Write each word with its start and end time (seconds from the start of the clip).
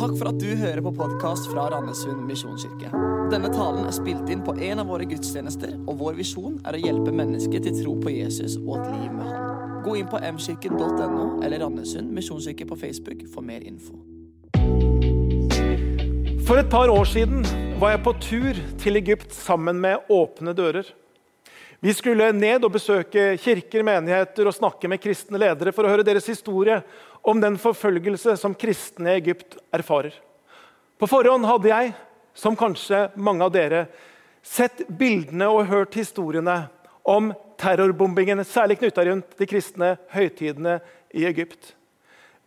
Takk 0.00 0.14
for 0.16 0.30
at 0.30 0.38
du 0.40 0.54
hører 0.56 0.80
på 0.80 0.94
podkast 0.96 1.50
fra 1.52 1.66
Randesund 1.68 2.22
misjonskirke. 2.24 2.88
Denne 3.28 3.50
talen 3.52 3.84
er 3.84 3.92
spilt 3.92 4.30
inn 4.32 4.40
på 4.40 4.54
en 4.56 4.80
av 4.80 4.88
våre 4.88 5.04
gudstjenester, 5.04 5.74
og 5.84 5.98
vår 6.00 6.14
visjon 6.16 6.54
er 6.64 6.78
å 6.78 6.80
hjelpe 6.80 7.12
mennesker 7.12 7.60
til 7.66 7.76
tro 7.82 7.92
på 8.00 8.14
Jesus 8.14 8.54
og 8.62 8.78
et 8.78 8.94
liv 8.94 9.10
med 9.12 9.28
Han. 9.28 9.74
Gå 9.84 9.98
inn 10.00 10.08
på 10.08 10.22
mkirken.no 10.24 11.26
eller 11.44 11.60
Randesund 11.60 12.08
misjonskirke 12.16 12.64
på 12.70 12.78
Facebook 12.80 13.26
for 13.34 13.44
mer 13.44 13.60
info. 13.68 13.98
For 16.48 16.62
et 16.62 16.72
par 16.72 16.88
år 16.88 17.04
siden 17.12 17.44
var 17.82 17.92
jeg 17.92 18.04
på 18.08 18.16
tur 18.24 18.64
til 18.80 19.02
Egypt 19.02 19.36
sammen 19.36 19.84
med 19.84 20.08
Åpne 20.08 20.56
dører. 20.56 20.88
Vi 21.80 21.92
skulle 21.96 22.32
ned 22.36 22.64
og 22.64 22.72
besøke 22.72 23.36
kirker, 23.40 23.84
menigheter 23.84 24.48
og 24.48 24.56
snakke 24.56 24.88
med 24.88 25.00
kristne 25.00 25.40
ledere 25.40 25.72
for 25.72 25.84
å 25.84 25.92
høre 25.92 26.04
deres 26.04 26.26
historie 26.28 26.80
om 27.22 27.40
den 27.40 27.58
forfølgelse 27.60 28.36
som 28.40 28.54
kristne 28.56 29.12
i 29.12 29.20
Egypt 29.20 29.58
erfarer. 29.74 30.14
På 31.00 31.08
forhånd 31.08 31.46
hadde 31.48 31.70
jeg, 31.70 31.92
som 32.36 32.56
kanskje 32.56 33.08
mange 33.20 33.44
av 33.44 33.52
dere, 33.54 33.86
sett 34.42 34.86
bildene 34.88 35.48
og 35.52 35.68
hørt 35.68 35.96
historiene 35.98 36.62
om 37.04 37.32
terrorbombingen, 37.60 38.40
særlig 38.44 38.78
knytta 38.80 39.04
rundt 39.08 39.36
de 39.38 39.48
kristne 39.48 39.94
høytidene 40.14 40.78
i 41.16 41.26
Egypt. 41.28 41.74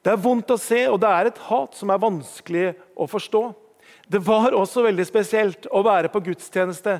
Det 0.03 0.13
er 0.13 0.21
vondt 0.21 0.51
å 0.51 0.59
se, 0.59 0.81
og 0.89 0.99
det 1.01 1.09
er 1.09 1.29
et 1.29 1.43
hat 1.47 1.77
som 1.77 1.93
er 1.93 2.01
vanskelig 2.01 2.71
å 2.99 3.07
forstå. 3.07 3.43
Det 4.09 4.19
var 4.25 4.55
også 4.57 4.83
veldig 4.83 5.05
spesielt 5.07 5.67
å 5.71 5.83
være 5.85 6.11
på 6.11 6.21
gudstjeneste 6.25 6.97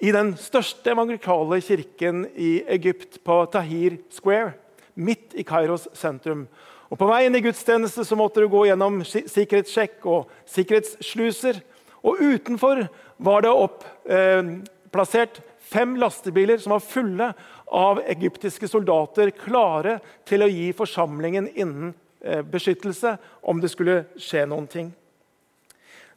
i 0.00 0.10
den 0.14 0.32
største 0.40 0.94
evangelikale 0.94 1.60
kirken 1.62 2.24
i 2.34 2.58
Egypt, 2.72 3.20
på 3.24 3.36
Tahir 3.52 4.00
Square, 4.12 4.54
midt 4.96 5.36
i 5.38 5.44
Kairos 5.46 5.86
sentrum. 5.96 6.46
Og 6.90 6.98
På 6.98 7.06
veien 7.06 7.34
i 7.38 7.42
gudstjeneste 7.42 8.02
så 8.06 8.18
måtte 8.18 8.42
du 8.42 8.48
gå 8.50 8.64
gjennom 8.66 9.04
sikkerhetssjekk 9.06 10.06
og 10.10 10.30
sikkerhetssluser. 10.50 11.60
Og 12.02 12.18
utenfor 12.18 12.82
var 13.22 13.44
det 13.44 13.52
oppplassert 13.54 15.38
eh, 15.38 15.46
fem 15.70 15.94
lastebiler 16.00 16.58
som 16.58 16.74
var 16.74 16.82
fulle 16.82 17.28
av 17.70 18.00
egyptiske 18.10 18.66
soldater, 18.66 19.30
klare 19.30 20.00
til 20.26 20.42
å 20.42 20.50
gi 20.50 20.72
forsamlingen 20.74 21.46
innen 21.52 21.92
eh, 22.24 22.42
beskyttelse 22.42 23.14
om 23.46 23.62
det 23.62 23.70
skulle 23.70 24.02
skje 24.18 24.48
noen 24.50 24.66
ting. 24.70 24.90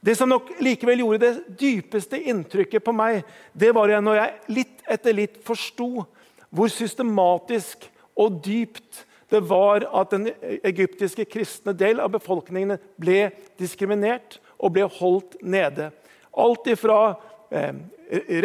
Det 0.03 0.17
som 0.17 0.27
nok 0.27 0.55
likevel 0.63 1.05
gjorde 1.05 1.21
det 1.27 1.57
dypeste 1.61 2.17
inntrykket 2.33 2.83
på 2.83 2.91
meg, 2.97 3.21
det 3.53 3.69
var 3.77 3.93
når 4.01 4.17
jeg 4.19 4.55
litt 4.57 4.81
etter 4.89 5.15
litt 5.15 5.37
forsto 5.45 6.07
hvor 6.49 6.71
systematisk 6.73 7.85
og 8.19 8.41
dypt 8.43 9.05
det 9.33 9.41
var 9.49 9.87
at 9.89 10.13
den 10.13 10.29
egyptiske 10.61 11.25
kristne 11.25 11.73
del 11.73 12.01
av 12.03 12.11
befolkningen 12.13 12.77
ble 13.01 13.31
diskriminert 13.57 14.37
og 14.61 14.75
ble 14.75 14.85
holdt 14.99 15.39
nede. 15.41 15.89
Alt 16.37 16.69
ifra 16.69 17.15
eh, 17.49 17.73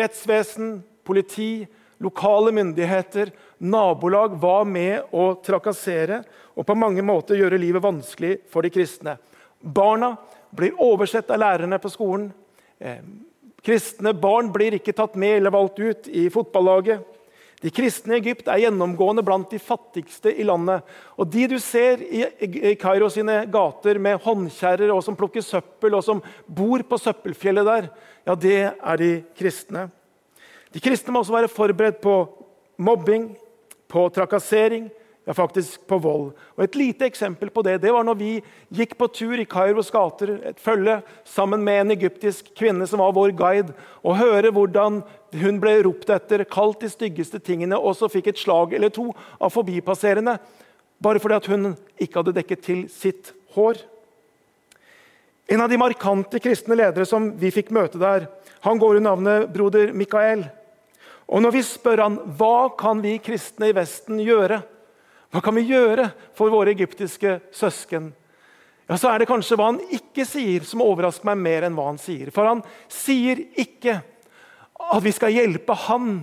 rettsvesen, 0.01 0.79
politi, 1.05 1.67
lokale 2.01 2.55
myndigheter, 2.57 3.31
nabolag 3.59 4.39
var 4.41 4.65
med 4.65 5.13
å 5.13 5.33
trakassere 5.45 6.23
og 6.57 6.67
på 6.67 6.77
mange 6.79 7.05
måter 7.05 7.39
gjøre 7.39 7.61
livet 7.61 7.85
vanskelig 7.85 8.39
for 8.51 8.65
de 8.65 8.73
kristne. 8.73 9.19
Barna 9.61 10.15
blir 10.55 10.77
oversett 10.81 11.31
av 11.31 11.43
lærerne 11.43 11.79
på 11.83 11.91
skolen. 11.93 12.31
Eh, 12.79 13.03
kristne 13.63 14.15
barn 14.17 14.49
blir 14.55 14.79
ikke 14.79 14.97
tatt 14.97 15.19
med 15.19 15.37
eller 15.37 15.55
valgt 15.55 15.79
ut 15.79 16.09
i 16.09 16.29
fotballaget. 16.33 17.05
De 17.59 17.71
kristne 17.75 18.15
i 18.15 18.21
Egypt 18.21 18.47
er 18.47 18.61
gjennomgående 18.63 19.25
blant 19.27 19.51
de 19.51 19.59
fattigste 19.59 20.31
i 20.31 20.45
landet. 20.47 20.85
Og 21.19 21.27
De 21.27 21.47
du 21.51 21.57
ser 21.63 22.05
i 22.07 22.75
Kairo 22.79 23.09
sine 23.11 23.41
gater 23.51 23.99
med 23.99 24.21
håndkjerrer 24.23 24.93
og 24.95 25.03
som 25.03 25.17
plukker 25.19 25.43
søppel, 25.43 25.97
og 25.99 26.05
som 26.07 26.23
bor 26.47 26.85
på 26.87 27.01
søppelfjellet 27.03 27.67
der, 27.67 27.89
ja, 28.29 28.37
det 28.39 28.61
er 28.71 29.03
de 29.03 29.11
kristne. 29.39 29.89
De 30.71 30.83
kristne 30.85 31.15
må 31.15 31.25
også 31.25 31.35
være 31.35 31.51
forberedt 31.51 32.01
på 32.05 32.15
mobbing, 32.79 33.33
på 33.89 34.07
trakassering, 34.15 34.87
ja, 35.29 35.35
faktisk 35.37 35.83
på 35.87 35.99
vold. 36.01 36.31
Og 36.57 36.63
Et 36.65 36.75
lite 36.75 37.05
eksempel 37.05 37.51
på 37.53 37.61
det 37.63 37.83
det 37.83 37.93
var 37.93 38.07
når 38.07 38.17
vi 38.17 38.31
gikk 38.73 38.95
på 38.97 39.11
tur 39.13 39.37
i 39.37 39.45
Kairos 39.45 39.91
gater, 39.93 40.39
et 40.41 40.61
følge 40.61 41.03
sammen 41.29 41.61
med 41.65 41.83
en 41.83 41.93
egyptisk 41.93 42.49
kvinne 42.57 42.87
som 42.89 43.03
var 43.05 43.13
vår 43.13 43.35
guide, 43.37 43.75
og 44.01 44.17
høre 44.17 44.53
hvordan 44.57 45.03
hun 45.37 45.61
ble 45.61 45.75
ropt 45.85 46.09
etter, 46.09 46.47
kalt 46.49 46.81
de 46.81 46.89
styggeste 46.89 47.43
tingene, 47.45 47.77
og 47.77 47.93
så 47.99 48.09
fikk 48.09 48.33
et 48.33 48.41
slag 48.41 48.73
eller 48.73 48.89
to 48.89 49.11
av 49.37 49.53
forbipasserende 49.53 50.39
bare 50.99 51.21
fordi 51.21 51.37
at 51.37 51.51
hun 51.53 51.75
ikke 52.01 52.23
hadde 52.23 52.35
dekket 52.41 52.65
til 52.65 52.81
sitt 52.91 53.35
hår. 53.55 53.83
En 55.53 55.61
av 55.61 55.69
de 55.69 55.79
markante 55.81 56.41
kristne 56.41 56.77
ledere 56.81 57.05
som 57.07 57.31
vi 57.37 57.53
fikk 57.53 57.69
møte 57.77 58.01
der, 58.01 58.27
han 58.65 58.81
går 58.81 58.97
under 58.97 59.11
navnet 59.11 59.53
broder 59.53 59.93
Mikael. 59.93 60.49
Og 61.29 61.45
Når 61.45 61.53
vi 61.53 61.63
spør 61.69 62.03
han, 62.07 62.19
hva 62.41 62.73
kan 62.81 63.05
vi 63.05 63.19
kristne 63.21 63.69
i 63.69 63.77
Vesten 63.77 64.25
gjøre 64.25 64.63
hva 65.33 65.43
kan 65.45 65.57
vi 65.59 65.67
gjøre 65.69 66.09
for 66.37 66.53
våre 66.53 66.73
egyptiske 66.73 67.39
søsken? 67.53 68.13
Ja, 68.89 68.97
Så 68.97 69.11
er 69.11 69.21
det 69.21 69.29
kanskje 69.29 69.59
hva 69.61 69.73
han 69.73 69.83
ikke 69.93 70.25
sier, 70.25 70.65
som 70.65 70.81
overrasker 70.81 71.29
meg 71.29 71.43
mer 71.43 71.67
enn 71.67 71.77
hva 71.77 71.91
han 71.91 72.01
sier. 72.01 72.31
For 72.33 72.49
han 72.49 72.63
sier 72.89 73.43
ikke 73.61 73.99
at 74.79 75.05
vi 75.05 75.13
skal 75.13 75.35
hjelpe 75.35 75.77
han, 75.89 76.23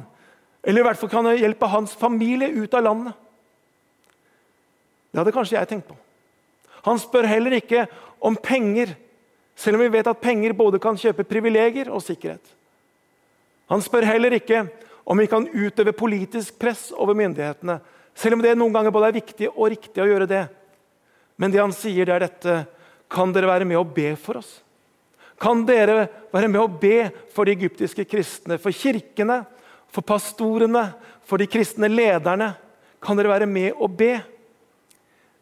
eller 0.66 0.82
i 0.82 0.88
hvert 0.88 0.98
fall 0.98 1.12
kan 1.12 1.30
hjelpe 1.38 1.70
hans 1.70 1.94
familie 1.94 2.50
ut 2.50 2.74
av 2.74 2.88
landet. 2.88 3.14
Det 5.12 5.22
hadde 5.22 5.36
kanskje 5.36 5.60
jeg 5.60 5.70
tenkt 5.70 5.88
på. 5.88 5.98
Han 6.90 6.98
spør 7.02 7.28
heller 7.30 7.54
ikke 7.60 7.86
om 8.20 8.36
penger, 8.36 8.96
selv 9.56 9.78
om 9.78 9.86
vi 9.86 9.94
vet 9.94 10.10
at 10.10 10.22
penger 10.22 10.58
både 10.58 10.82
kan 10.82 10.98
kjøpe 10.98 11.28
privilegier 11.30 11.92
og 11.94 12.02
sikkerhet. 12.04 12.42
Han 13.70 13.82
spør 13.82 14.06
heller 14.10 14.34
ikke 14.38 14.66
om 15.06 15.22
vi 15.22 15.30
kan 15.30 15.46
utøve 15.46 15.94
politisk 15.94 16.58
press 16.60 16.90
over 16.92 17.18
myndighetene, 17.18 17.78
selv 18.16 18.38
om 18.38 18.44
det 18.44 18.56
noen 18.58 18.74
ganger 18.74 18.94
både 18.96 19.12
er 19.12 19.20
viktig 19.20 19.50
og 19.52 19.70
riktig 19.74 20.04
å 20.04 20.08
gjøre 20.08 20.28
det. 20.30 20.46
Men 21.36 21.52
det 21.52 21.60
han 21.62 21.74
sier, 21.76 22.08
det 22.08 22.16
er 22.16 22.28
dette 22.30 22.62
Kan 23.12 23.30
dere 23.36 23.46
være 23.46 23.68
med 23.70 23.78
og 23.78 23.92
be 23.94 24.16
for 24.18 24.40
oss? 24.40 24.64
Kan 25.38 25.66
dere 25.68 26.08
være 26.34 26.48
med 26.50 26.62
og 26.64 26.78
be 26.82 27.12
for 27.36 27.46
de 27.46 27.54
egyptiske 27.54 28.06
kristne, 28.08 28.58
for 28.58 28.74
kirkene, 28.74 29.44
for 29.94 30.02
pastorene, 30.02 30.88
for 31.28 31.38
de 31.38 31.46
kristne 31.46 31.90
lederne? 31.92 32.54
Kan 33.04 33.20
dere 33.20 33.30
være 33.30 33.50
med 33.50 33.76
og 33.78 33.94
be? 34.00 34.16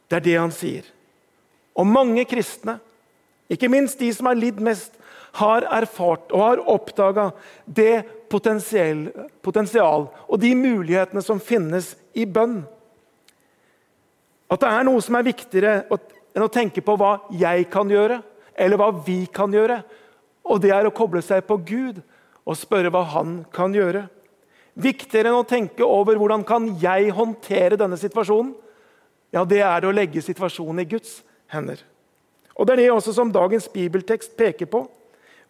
Det 0.09 0.19
er 0.19 0.25
det 0.25 0.35
han 0.35 0.51
sier. 0.53 0.89
Og 1.77 1.87
mange 1.87 2.25
kristne, 2.29 2.79
ikke 3.49 3.69
minst 3.71 4.01
de 4.01 4.09
som 4.13 4.27
har 4.29 4.37
lidd 4.37 4.59
mest, 4.63 4.91
har 5.39 5.65
erfart 5.73 6.33
og 6.33 6.43
har 6.43 6.61
oppdaga 6.69 7.31
det 7.65 8.03
potensial 8.33 10.05
og 10.27 10.39
de 10.41 10.53
mulighetene 10.57 11.21
som 11.23 11.41
finnes 11.41 11.93
i 12.17 12.25
bønn. 12.25 12.61
At 14.51 14.61
det 14.61 14.69
er 14.69 14.85
noe 14.87 15.01
som 15.01 15.17
er 15.17 15.27
viktigere 15.27 15.75
enn 16.33 16.45
å 16.45 16.51
tenke 16.51 16.81
på 16.85 16.97
hva 16.99 17.15
jeg 17.33 17.67
kan 17.73 17.89
gjøre, 17.89 18.19
eller 18.53 18.79
hva 18.79 18.89
vi 19.05 19.23
kan 19.33 19.53
gjøre. 19.53 19.79
Og 20.49 20.59
det 20.61 20.73
er 20.75 20.89
å 20.89 20.95
koble 20.95 21.23
seg 21.25 21.45
på 21.47 21.57
Gud 21.65 22.01
og 22.43 22.59
spørre 22.59 22.91
hva 22.93 23.05
han 23.15 23.39
kan 23.53 23.73
gjøre. 23.73 24.05
Viktigere 24.73 25.31
enn 25.31 25.39
å 25.39 25.47
tenke 25.47 25.85
over 25.85 26.17
hvordan 26.19 26.43
kan 26.47 26.67
jeg 26.81 27.13
håndtere 27.15 27.79
denne 27.79 27.99
situasjonen, 27.99 28.53
ja, 29.33 29.41
det 29.49 29.63
er 29.65 29.81
det 29.81 29.89
å 29.89 29.95
legge 29.95 30.21
situasjonen 30.21 30.83
i 30.83 30.89
Guds 30.91 31.21
hender. 31.49 31.79
Og 32.53 32.67
Det 32.67 32.75
er 32.75 32.81
det 32.83 32.91
også 32.93 33.15
som 33.15 33.31
dagens 33.33 33.65
bibeltekst 33.73 34.35
peker 34.37 34.69
på. 34.69 34.83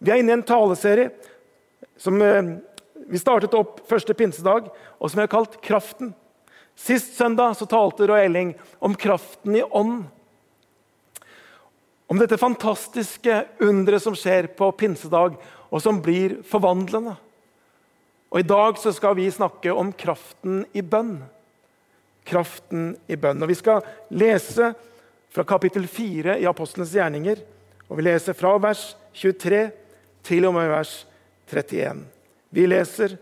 Vi 0.00 0.10
er 0.10 0.22
inne 0.22 0.32
i 0.32 0.36
en 0.38 0.46
taleserie 0.46 1.10
som 2.00 2.16
eh, 2.22 2.56
vi 3.08 3.20
startet 3.20 3.54
opp 3.54 3.80
første 3.88 4.14
pinsedag, 4.14 4.68
og 5.00 5.10
som 5.10 5.18
vi 5.18 5.26
har 5.26 5.32
kalt 5.32 5.60
'Kraften'. 5.62 6.14
Sist 6.74 7.14
søndag 7.16 7.54
så 7.56 7.66
talte 7.70 8.06
Roy 8.06 8.24
Elling 8.24 8.54
om 8.82 8.94
kraften 8.94 9.56
i 9.56 9.62
ånd. 9.62 10.04
Om 12.10 12.18
dette 12.18 12.38
fantastiske 12.38 13.44
underet 13.60 14.02
som 14.02 14.16
skjer 14.18 14.50
på 14.58 14.72
pinsedag, 14.72 15.36
og 15.70 15.82
som 15.82 16.00
blir 16.02 16.42
forvandlende. 16.46 17.16
Og 18.30 18.40
I 18.40 18.46
dag 18.46 18.78
så 18.78 18.92
skal 18.94 19.14
vi 19.14 19.30
snakke 19.30 19.72
om 19.72 19.92
kraften 19.92 20.64
i 20.74 20.82
bønn. 20.82 21.22
Kraften 22.26 22.96
i 23.06 23.16
bønn. 23.16 23.42
Og 23.42 23.48
Vi 23.48 23.54
skal 23.54 23.82
lese 24.10 24.72
fra 25.30 25.44
kapittel 25.44 25.86
4 25.86 26.38
i 26.42 26.46
Apostlenes 26.46 26.94
gjerninger. 26.94 27.38
Og 27.88 27.96
Vi 27.96 28.02
leser 28.02 28.34
fra 28.34 28.56
vers 28.58 28.96
23 29.14 29.70
til 30.22 30.46
og 30.46 30.54
med 30.54 30.68
vers 30.68 31.06
31. 31.52 32.13
Vi 32.54 32.66
leser 32.66 33.16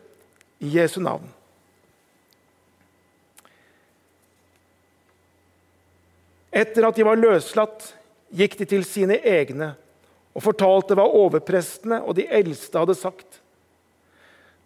i 0.58 0.69
Jesu 0.76 0.99
navn. 1.00 1.25
Etter 6.52 6.84
at 6.84 6.99
de 6.99 7.06
var 7.06 7.17
løslatt, 7.17 7.87
gikk 8.29 8.58
de 8.61 8.67
til 8.69 8.84
sine 8.84 9.17
egne 9.25 9.70
og 10.37 10.44
fortalte 10.44 10.96
hva 10.96 11.06
overprestene 11.17 12.02
og 12.05 12.19
de 12.19 12.26
eldste 12.29 12.76
hadde 12.76 12.96
sagt. 12.99 13.38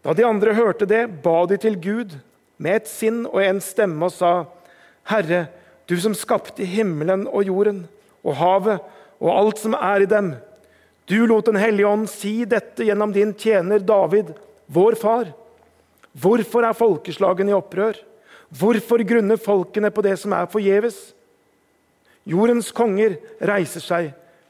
Da 0.02 0.14
de 0.18 0.26
andre 0.26 0.54
hørte 0.58 0.88
det, 0.90 1.04
ba 1.22 1.44
de 1.46 1.58
til 1.62 1.78
Gud 1.78 2.16
med 2.58 2.80
et 2.80 2.90
sinn 2.90 3.22
og 3.28 3.38
en 3.44 3.62
stemme 3.62 4.08
og 4.08 4.14
sa, 4.16 4.32
Herre, 5.06 5.44
du 5.86 5.94
som 6.02 6.14
skapte 6.18 6.66
himmelen 6.66 7.28
og 7.30 7.46
jorden 7.46 7.84
og 8.26 8.34
havet 8.40 8.82
og 9.22 9.30
alt 9.30 9.62
som 9.62 9.78
er 9.78 10.02
i 10.02 10.10
dem. 10.10 10.32
Du 11.06 11.22
lot 11.30 11.46
Den 11.46 11.62
hellige 11.62 11.86
ånd 11.86 12.10
si 12.10 12.40
dette 12.50 12.82
gjennom 12.82 13.14
din 13.14 13.30
tjener 13.30 13.78
David, 13.78 14.34
vår 14.66 14.96
far. 15.00 15.32
Hvorfor 16.16 16.64
er 16.64 16.76
folkeslagene 16.76 17.52
i 17.52 17.56
opprør? 17.56 17.98
Hvorfor 18.48 19.02
grunner 19.04 19.40
folkene 19.40 19.90
på 19.90 20.04
det 20.06 20.14
som 20.20 20.32
er 20.36 20.50
forgjeves? 20.50 20.96
Jordens 22.26 22.72
konger 22.74 23.18
reiser 23.38 23.82
seg, 23.82 24.06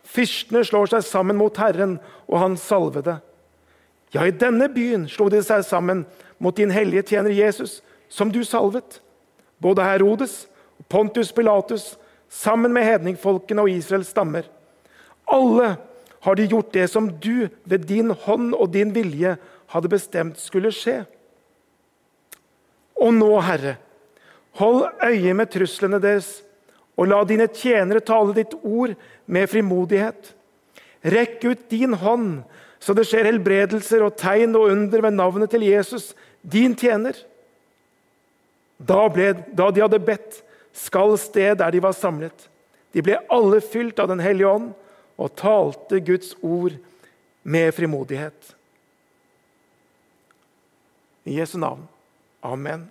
fyrstene 0.06 0.62
slår 0.64 0.94
seg 0.94 1.04
sammen 1.04 1.36
mot 1.36 1.56
Herren 1.60 1.98
og 2.24 2.38
Hans 2.40 2.64
salvede. 2.64 3.18
Ja, 4.14 4.24
i 4.24 4.32
denne 4.32 4.68
byen 4.72 5.04
slo 5.10 5.28
de 5.32 5.42
seg 5.44 5.64
sammen 5.66 6.04
mot 6.40 6.56
din 6.56 6.72
hellige 6.72 7.04
tjener 7.10 7.34
Jesus, 7.34 7.82
som 8.08 8.30
du 8.32 8.40
salvet. 8.46 9.00
Både 9.60 9.84
Herodes 9.84 10.46
og 10.78 10.86
Pontus 10.92 11.32
Pilatus, 11.34 11.96
sammen 12.28 12.72
med 12.72 12.86
hedningfolkene 12.86 13.64
og 13.64 13.70
Israels 13.72 14.12
stammer. 14.12 14.46
Alle 15.26 15.74
har 16.26 16.38
de 16.38 16.48
gjort 16.48 16.72
det 16.74 16.88
som 16.90 17.10
du 17.22 17.48
ved 17.64 17.86
din 17.86 18.10
hånd 18.10 18.54
og 18.54 18.72
din 18.74 18.94
vilje 18.94 19.36
hadde 19.72 19.90
bestemt 19.90 20.40
skulle 20.40 20.72
skje. 20.74 21.02
Og 22.96 23.12
nå, 23.14 23.30
Herre, 23.44 23.76
hold 24.56 24.86
øye 25.04 25.34
med 25.36 25.50
truslene 25.52 26.00
deres, 26.00 26.40
og 26.96 27.10
la 27.10 27.20
dine 27.28 27.48
tjenere 27.52 28.00
tale 28.00 28.32
ditt 28.38 28.54
ord 28.64 28.94
med 29.28 29.50
frimodighet. 29.52 30.32
Rekk 31.04 31.44
ut 31.44 31.66
din 31.70 31.92
hånd, 32.00 32.40
så 32.80 32.94
det 32.96 33.04
skjer 33.08 33.28
helbredelser 33.28 34.04
og 34.06 34.16
tegn 34.16 34.56
og 34.56 34.70
under 34.72 35.04
ved 35.04 35.16
navnet 35.16 35.52
til 35.52 35.66
Jesus, 35.66 36.14
din 36.40 36.74
tjener. 36.78 37.18
Da, 38.76 39.06
ble, 39.12 39.32
da 39.52 39.68
de 39.72 39.84
hadde 39.84 40.00
bedt, 40.02 40.40
skal 40.76 41.16
sted 41.20 41.56
der 41.60 41.72
de 41.72 41.82
var 41.84 41.96
samlet. 41.96 42.48
De 42.96 43.04
ble 43.04 43.18
alle 43.32 43.60
fylt 43.64 44.00
av 44.00 44.08
Den 44.08 44.22
hellige 44.24 44.48
ånd 44.48 44.72
og 45.20 45.32
talte 45.36 46.00
Guds 46.04 46.34
ord 46.44 46.76
med 47.44 47.72
frimodighet. 47.76 48.55
I 51.26 51.40
Jesu 51.40 51.58
navn. 51.58 51.82
Amen. 52.46 52.86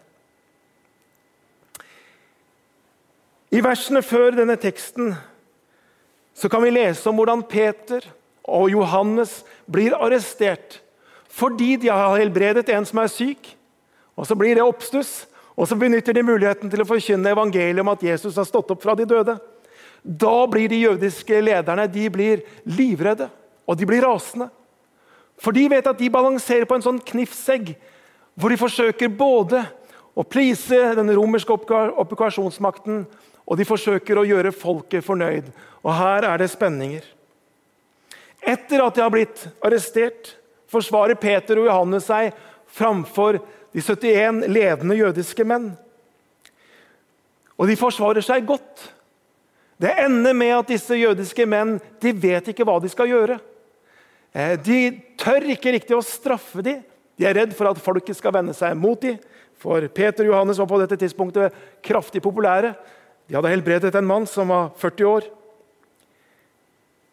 I 3.56 3.62
versene 3.64 4.02
før 4.04 4.36
denne 4.36 4.58
teksten 4.60 5.14
så 6.36 6.50
kan 6.52 6.64
vi 6.66 6.74
lese 6.76 7.08
om 7.08 7.16
hvordan 7.16 7.46
Peter 7.48 8.04
og 8.44 8.68
Johannes 8.74 9.40
blir 9.72 9.96
arrestert 9.96 10.82
fordi 11.36 11.76
de 11.80 11.90
har 11.92 12.16
helbredet 12.16 12.70
en 12.72 12.86
som 12.88 13.02
er 13.02 13.12
syk. 13.12 13.50
Og 14.16 14.28
Så 14.28 14.36
blir 14.40 14.56
det 14.56 14.64
oppstuss, 14.64 15.26
og 15.56 15.68
så 15.68 15.76
benytter 15.76 16.16
de 16.16 16.24
muligheten 16.24 16.70
til 16.72 16.80
å 16.80 16.88
forkynne 16.88 17.34
evangeliet 17.36 17.82
om 17.84 17.92
at 17.92 18.04
Jesus 18.04 18.38
har 18.40 18.48
stått 18.48 18.72
opp 18.72 18.84
fra 18.84 18.96
de 18.96 19.04
døde. 19.04 19.36
Da 20.04 20.46
blir 20.48 20.70
de 20.72 20.80
jødiske 20.80 21.42
lederne 21.42 21.88
de 21.92 22.06
blir 22.10 22.46
livredde, 22.64 23.28
og 23.68 23.76
de 23.76 23.88
blir 23.90 24.04
rasende. 24.08 24.48
For 25.36 25.52
de 25.52 25.68
vet 25.72 25.88
at 25.88 26.00
de 26.00 26.08
balanserer 26.12 26.64
på 26.70 26.78
en 26.78 26.86
sånn 26.86 27.02
knivsegg 27.04 27.74
hvor 28.36 28.52
de 28.52 28.60
forsøker 28.60 29.12
både 29.16 29.64
å 30.16 30.24
please 30.24 30.80
den 30.96 31.12
romerske 31.16 31.56
okkupasjonsmakten 31.56 33.06
og 33.46 33.60
de 33.60 33.68
forsøker 33.68 34.18
å 34.18 34.26
gjøre 34.28 34.54
folket 34.56 35.06
fornøyd. 35.06 35.52
Og 35.86 35.94
her 35.94 36.28
er 36.28 36.42
det 36.42 36.50
spenninger. 36.54 37.06
Etter 38.46 38.84
at 38.84 38.96
de 38.96 39.04
har 39.04 39.14
blitt 39.14 39.46
arrestert, 39.66 40.36
forsvarer 40.72 41.18
Peter 41.20 41.62
og 41.62 41.70
Johannes 41.70 42.08
seg 42.10 42.34
framfor 42.76 43.40
de 43.76 43.84
71 43.84 44.46
ledende 44.50 44.98
jødiske 44.98 45.46
menn. 45.48 45.72
Og 47.56 47.70
de 47.70 47.78
forsvarer 47.80 48.26
seg 48.26 48.48
godt. 48.48 48.90
Det 49.80 49.92
ender 50.06 50.36
med 50.36 50.54
at 50.56 50.72
disse 50.72 50.96
jødiske 50.98 51.46
menn 51.48 51.78
de 52.02 52.12
vet 52.16 52.52
ikke 52.52 52.66
hva 52.68 52.78
de 52.84 52.92
skal 52.92 53.12
gjøre. 53.12 53.38
Eh, 54.36 54.56
de 54.60 54.80
tør 55.20 55.48
ikke 55.54 55.74
riktig 55.76 55.96
å 55.96 56.04
straffe 56.04 56.64
dem. 56.66 56.84
De 57.16 57.28
er 57.28 57.38
redd 57.38 57.56
for 57.56 57.70
at 57.70 57.82
folket 57.82 58.18
skal 58.18 58.34
vende 58.36 58.56
seg 58.56 58.76
mot 58.78 59.00
dem. 59.02 59.20
For 59.62 59.86
Peter 59.88 60.26
og 60.26 60.34
Johannes 60.34 60.60
var 60.60 60.70
på 60.70 60.80
dette 60.82 60.98
tidspunktet 61.00 61.56
kraftig 61.86 62.22
populære. 62.24 62.74
De 63.26 63.38
hadde 63.38 63.52
helbredet 63.54 63.96
en 63.96 64.08
mann 64.08 64.28
som 64.30 64.52
var 64.52 64.74
40 64.82 65.10
år. 65.10 65.30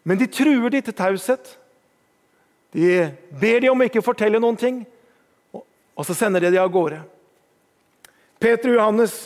Men 0.03 0.19
de 0.19 0.27
truer 0.27 0.69
de 0.69 0.81
til 0.83 0.95
taushet. 0.97 1.55
De 2.73 3.13
ber 3.39 3.63
de 3.63 3.71
om 3.71 3.83
ikke 3.85 4.01
å 4.01 4.05
fortelle 4.05 4.41
noen 4.41 4.57
ting, 4.59 4.81
og 5.53 6.07
så 6.07 6.15
sender 6.17 6.43
de 6.43 6.55
de 6.55 6.61
av 6.61 6.71
gårde. 6.73 6.99
Peter 8.41 8.73
og 8.73 8.79
Johannes, 8.79 9.17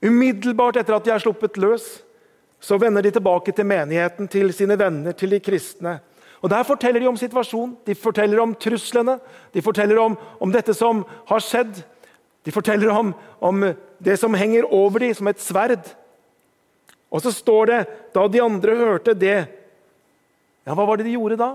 umiddelbart 0.00 0.78
etter 0.80 0.94
at 0.96 1.04
de 1.04 1.12
er 1.12 1.24
sluppet 1.24 1.58
løs, 1.60 1.88
så 2.62 2.78
vender 2.80 3.04
de 3.04 3.12
tilbake 3.14 3.52
til 3.54 3.66
menigheten, 3.68 4.30
til 4.30 4.52
sine 4.54 4.78
venner, 4.78 5.12
til 5.12 5.34
de 5.34 5.42
kristne. 5.42 5.98
Og 6.42 6.50
Der 6.50 6.62
forteller 6.62 7.00
de 7.00 7.08
om 7.08 7.16
situasjonen, 7.16 7.76
de 7.86 7.94
forteller 7.94 8.40
om 8.40 8.54
truslene, 8.54 9.18
de 9.52 9.62
forteller 9.62 9.98
om, 9.98 10.16
om 10.40 10.52
dette 10.52 10.74
som 10.74 11.04
har 11.26 11.42
skjedd. 11.42 11.80
De 12.46 12.52
forteller 12.54 12.90
om, 12.94 13.14
om 13.40 13.64
det 13.98 14.16
som 14.20 14.34
henger 14.34 14.68
over 14.72 15.02
dem 15.02 15.14
som 15.14 15.28
et 15.28 15.42
sverd. 15.42 15.82
Og 17.10 17.24
så 17.24 17.32
står 17.34 17.66
det 17.66 17.80
da 18.14 18.26
de 18.28 18.42
andre 18.44 18.76
hørte 18.76 19.14
det 19.16 19.38
Ja, 20.68 20.74
hva 20.76 20.84
var 20.84 21.00
det 21.00 21.06
de 21.08 21.16
gjorde 21.16 21.38
da? 21.40 21.54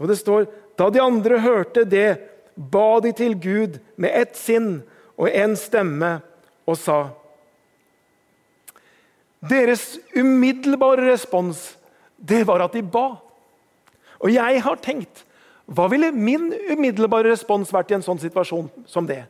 Jo, 0.00 0.08
det 0.08 0.16
står 0.16 0.46
da 0.80 0.88
de 0.90 1.00
andre 1.00 1.38
hørte 1.44 1.84
det, 1.84 2.16
ba 2.56 3.00
de 3.04 3.12
til 3.12 3.34
Gud 3.36 3.76
med 4.00 4.16
ett 4.16 4.36
sinn 4.36 4.80
og 5.16 5.28
én 5.28 5.52
stemme 5.60 6.18
og 6.64 6.78
sa 6.80 6.98
Deres 9.46 9.98
umiddelbare 10.16 11.04
respons, 11.10 11.76
det 12.16 12.40
var 12.48 12.64
at 12.64 12.72
de 12.74 12.80
ba. 12.82 13.20
Og 14.22 14.32
jeg 14.32 14.62
har 14.64 14.82
tenkt 14.84 15.24
hva 15.66 15.88
ville 15.90 16.12
min 16.14 16.52
umiddelbare 16.70 17.32
respons 17.32 17.72
vært 17.74 17.90
i 17.90 17.96
en 17.96 18.04
sånn 18.06 18.20
situasjon 18.22 18.68
som 18.86 19.06
det? 19.08 19.24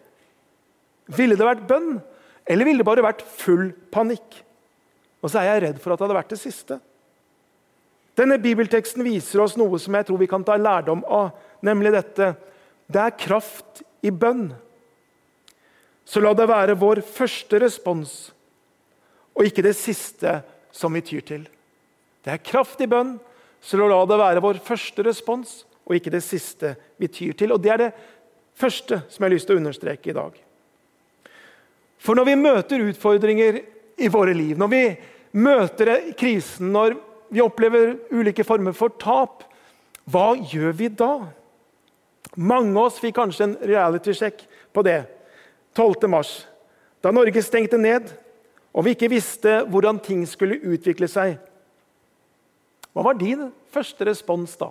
Ville 1.17 1.39
det 1.39 1.47
vært 1.47 1.65
bønn, 1.69 1.97
eller 2.45 2.69
ville 2.69 2.83
det 2.83 2.89
bare 2.89 3.05
vært 3.07 3.25
full 3.39 3.71
panikk? 3.95 4.43
Og 5.25 5.33
så 5.33 5.41
er 5.41 5.49
jeg 5.49 5.63
redd 5.65 5.81
for 5.81 5.95
at 5.95 5.99
det 5.99 6.07
hadde 6.07 6.19
vært 6.19 6.35
det 6.35 6.41
siste. 6.43 6.77
Denne 8.17 8.39
bibelteksten 8.41 9.05
viser 9.05 9.43
oss 9.45 9.57
noe 9.61 9.81
som 9.81 9.97
jeg 9.97 10.09
tror 10.09 10.21
vi 10.21 10.29
kan 10.29 10.45
ta 10.45 10.59
lærdom 10.61 11.03
av, 11.09 11.33
nemlig 11.65 11.93
dette. 11.97 12.35
Det 12.89 13.01
er 13.01 13.17
kraft 13.17 13.83
i 14.05 14.13
bønn. 14.13 14.51
Så 16.07 16.23
la 16.23 16.33
det 16.37 16.47
være 16.49 16.77
vår 16.79 17.03
første 17.03 17.61
respons, 17.65 18.13
og 19.37 19.49
ikke 19.49 19.65
det 19.67 19.75
siste 19.77 20.39
som 20.73 20.95
vi 20.95 21.03
tyr 21.05 21.25
til. 21.27 21.49
Det 22.25 22.33
er 22.33 22.45
kraft 22.45 22.81
i 22.85 22.89
bønn, 22.91 23.17
så 23.61 23.79
la 23.81 24.03
det 24.07 24.19
være 24.21 24.43
vår 24.45 24.61
første 24.65 25.05
respons, 25.07 25.65
og 25.87 25.97
ikke 25.97 26.13
det 26.13 26.23
siste 26.25 26.75
vi 26.99 27.09
tyr 27.09 27.33
til. 27.39 27.53
Og 27.53 27.61
Det 27.63 27.71
er 27.73 27.79
det 27.79 27.93
første 28.55 29.03
som 29.09 29.23
jeg 29.23 29.29
har 29.29 29.35
lyst 29.35 29.47
til 29.47 29.57
å 29.57 29.63
understreke 29.63 30.11
i 30.11 30.17
dag. 30.17 30.37
For 31.99 32.15
når 32.15 32.29
vi 32.29 32.37
møter 32.37 32.85
utfordringer 32.91 33.61
i 33.97 34.09
våre 34.09 34.35
liv. 34.37 34.59
Når 34.59 34.69
vi 34.69 34.83
møter 35.41 36.13
krisen, 36.19 36.73
når 36.73 36.97
vi 37.33 37.43
opplever 37.43 37.97
ulike 38.13 38.45
former 38.47 38.77
for 38.77 38.93
tap, 39.01 39.47
hva 40.07 40.35
gjør 40.37 40.77
vi 40.77 40.91
da? 40.93 41.15
Mange 42.37 42.77
av 42.77 42.91
oss 42.91 43.01
fikk 43.01 43.17
kanskje 43.17 43.49
en 43.49 43.57
reality-sjekk 43.65 44.45
på 44.77 44.85
det 44.87 45.01
12. 45.77 46.07
mars, 46.13 46.31
da 47.01 47.13
Norge 47.15 47.43
stengte 47.45 47.79
ned 47.81 48.13
og 48.77 48.85
vi 48.85 48.93
ikke 48.93 49.09
visste 49.09 49.63
hvordan 49.73 49.99
ting 50.05 50.23
skulle 50.29 50.59
utvikle 50.61 51.09
seg. 51.09 51.39
Hva 52.97 53.05
var 53.05 53.19
din 53.21 53.51
første 53.75 54.07
respons 54.09 54.55
da? 54.57 54.71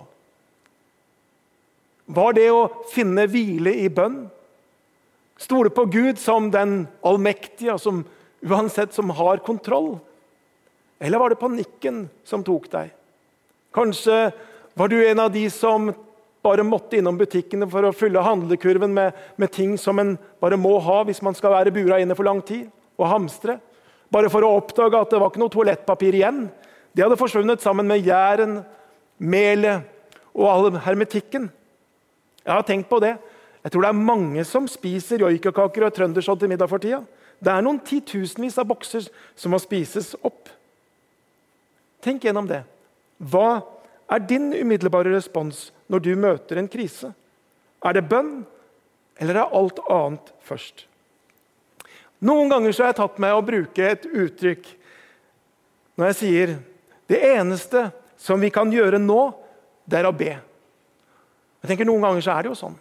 Var 2.10 2.34
det 2.34 2.48
å 2.50 2.64
finne 2.90 3.28
hvile 3.30 3.70
i 3.78 3.86
bønn? 3.86 4.24
Stole 5.38 5.70
på 5.70 5.84
Gud 5.92 6.18
som 6.18 6.48
den 6.50 6.88
allmektige, 7.06 7.76
som 7.78 8.02
uansett 8.42 8.94
som 8.96 9.12
har 9.14 9.44
kontroll? 9.46 10.00
Eller 10.98 11.22
var 11.22 11.30
det 11.30 11.38
panikken 11.38 12.06
som 12.26 12.42
tok 12.42 12.66
deg? 12.72 12.90
Kanskje 13.76 14.32
var 14.74 14.90
du 14.90 14.98
en 14.98 15.22
av 15.22 15.30
de 15.30 15.44
som 15.52 15.92
bare 16.42 16.66
måtte 16.66 16.98
innom 16.98 17.18
butikkene 17.18 17.66
for 17.70 17.86
å 17.86 17.94
fylle 17.94 18.26
handlekurven 18.26 18.90
med, 18.94 19.14
med 19.38 19.54
ting 19.54 19.78
som 19.78 20.02
en 20.02 20.16
bare 20.42 20.58
må 20.58 20.76
ha 20.82 21.02
hvis 21.06 21.22
man 21.22 21.38
skal 21.38 21.54
være 21.54 21.74
bura 21.74 22.02
inne 22.02 22.18
for 22.18 22.26
lang 22.26 22.42
tid, 22.42 22.66
og 22.98 23.10
hamstre. 23.10 23.60
Bare 24.10 24.30
for 24.32 24.46
å 24.46 24.54
oppdage 24.58 24.98
at 24.98 25.14
det 25.14 25.20
var 25.20 25.30
ikke 25.30 25.42
noe 25.42 25.52
toalettpapir 25.52 26.16
igjen. 26.16 26.46
Det 26.96 27.04
hadde 27.04 27.18
forsvunnet 27.20 27.60
sammen 27.60 27.84
med 27.84 28.00
gjæren, 28.06 28.62
melet 29.20 29.84
og 30.32 30.46
all 30.48 30.78
hermetikken. 30.80 31.50
Jeg 32.40 32.54
har 32.54 32.64
tenkt 32.64 32.88
på 32.88 33.00
det. 33.04 33.18
Jeg 33.60 33.72
tror 33.72 33.84
det 33.84 33.88
er 33.90 34.06
mange 34.08 34.44
som 34.48 34.68
spiser 34.70 35.20
joikakaker 35.20 35.84
og 35.84 35.92
trøndersodd 35.92 36.40
til 36.40 36.48
middag 36.48 36.70
for 36.70 36.80
tida. 36.80 37.02
Det 37.36 37.52
er 37.52 37.64
noen 37.64 37.82
titusenvis 37.84 38.56
av 38.62 38.68
bokser 38.70 39.08
som 39.36 39.52
må 39.52 39.60
spises 39.60 40.14
opp. 40.24 40.48
Tenk 42.00 42.24
gjennom 42.24 42.48
det. 42.48 42.62
Hva 43.20 43.60
er 44.08 44.22
din 44.24 44.52
umiddelbare 44.54 45.12
respons 45.12 45.66
når 45.92 46.04
du 46.04 46.12
møter 46.16 46.60
en 46.62 46.70
krise? 46.70 47.10
Er 47.84 47.98
det 47.98 48.06
bønn, 48.08 48.46
eller 49.20 49.42
er 49.42 49.52
alt 49.58 49.82
annet 49.84 50.32
først? 50.46 50.86
Noen 52.24 52.48
ganger 52.48 52.72
har 52.72 52.94
jeg 52.94 52.98
tatt 53.02 53.20
meg 53.20 53.36
å 53.36 53.44
bruke 53.44 53.90
et 53.90 54.08
uttrykk 54.08 54.70
når 55.96 56.10
jeg 56.12 56.18
sier 56.22 56.56
det 57.10 57.20
eneste 57.34 57.88
som 58.18 58.40
vi 58.40 58.50
kan 58.50 58.70
gjøre 58.72 58.98
nå, 59.02 59.20
det 59.86 60.00
er 60.00 60.08
å 60.08 60.14
be. 60.16 60.32
Jeg 61.62 61.70
tenker 61.70 61.88
Noen 61.88 62.04
ganger 62.04 62.24
så 62.24 62.34
er 62.34 62.44
det 62.44 62.52
jo 62.52 62.58
sånn. 62.58 62.76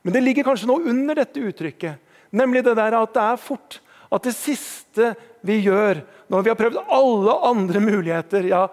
Men 0.00 0.16
det 0.16 0.22
ligger 0.24 0.46
kanskje 0.48 0.68
noe 0.70 0.84
under 0.88 1.18
dette 1.20 1.42
uttrykket. 1.44 2.00
Nemlig 2.32 2.62
det 2.64 2.76
der 2.78 2.96
at 2.96 3.14
det 3.16 3.24
er 3.32 3.40
fort. 3.40 3.80
At 4.10 4.24
det 4.26 4.34
siste 4.34 5.12
vi 5.46 5.60
gjør 5.64 6.02
når 6.30 6.44
vi 6.44 6.52
har 6.52 6.58
prøvd 6.58 6.80
alle 6.86 7.36
andre 7.46 7.82
muligheter, 7.82 8.48
ja, 8.50 8.64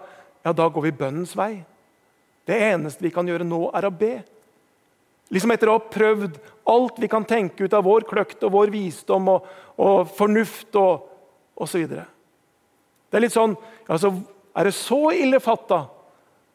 ja 0.44 0.54
da 0.56 0.68
går 0.72 0.88
vi 0.88 0.96
bønnens 1.00 1.34
vei. 1.36 1.52
Det 2.48 2.56
eneste 2.70 3.04
vi 3.04 3.12
kan 3.12 3.28
gjøre 3.28 3.46
nå, 3.46 3.66
er 3.76 3.88
å 3.88 3.92
be. 3.92 4.14
Liksom 5.34 5.52
Etter 5.52 5.68
å 5.68 5.76
ha 5.76 5.84
prøvd 5.84 6.38
alt 6.68 7.00
vi 7.00 7.10
kan 7.12 7.26
tenke 7.28 7.66
ut 7.66 7.74
av 7.76 7.84
vår 7.84 8.06
kløkt 8.08 8.44
og 8.46 8.54
vår 8.54 8.72
visdom 8.72 9.28
og, 9.34 9.48
og 9.76 10.08
fornuft 10.16 10.76
og 10.80 11.10
osv. 11.60 11.98
Det 13.08 13.18
er 13.18 13.24
litt 13.24 13.34
sånn 13.34 13.56
altså, 13.88 14.12
Er 14.58 14.68
det 14.68 14.76
så 14.76 15.00
ille 15.16 15.40
fatta 15.40 15.84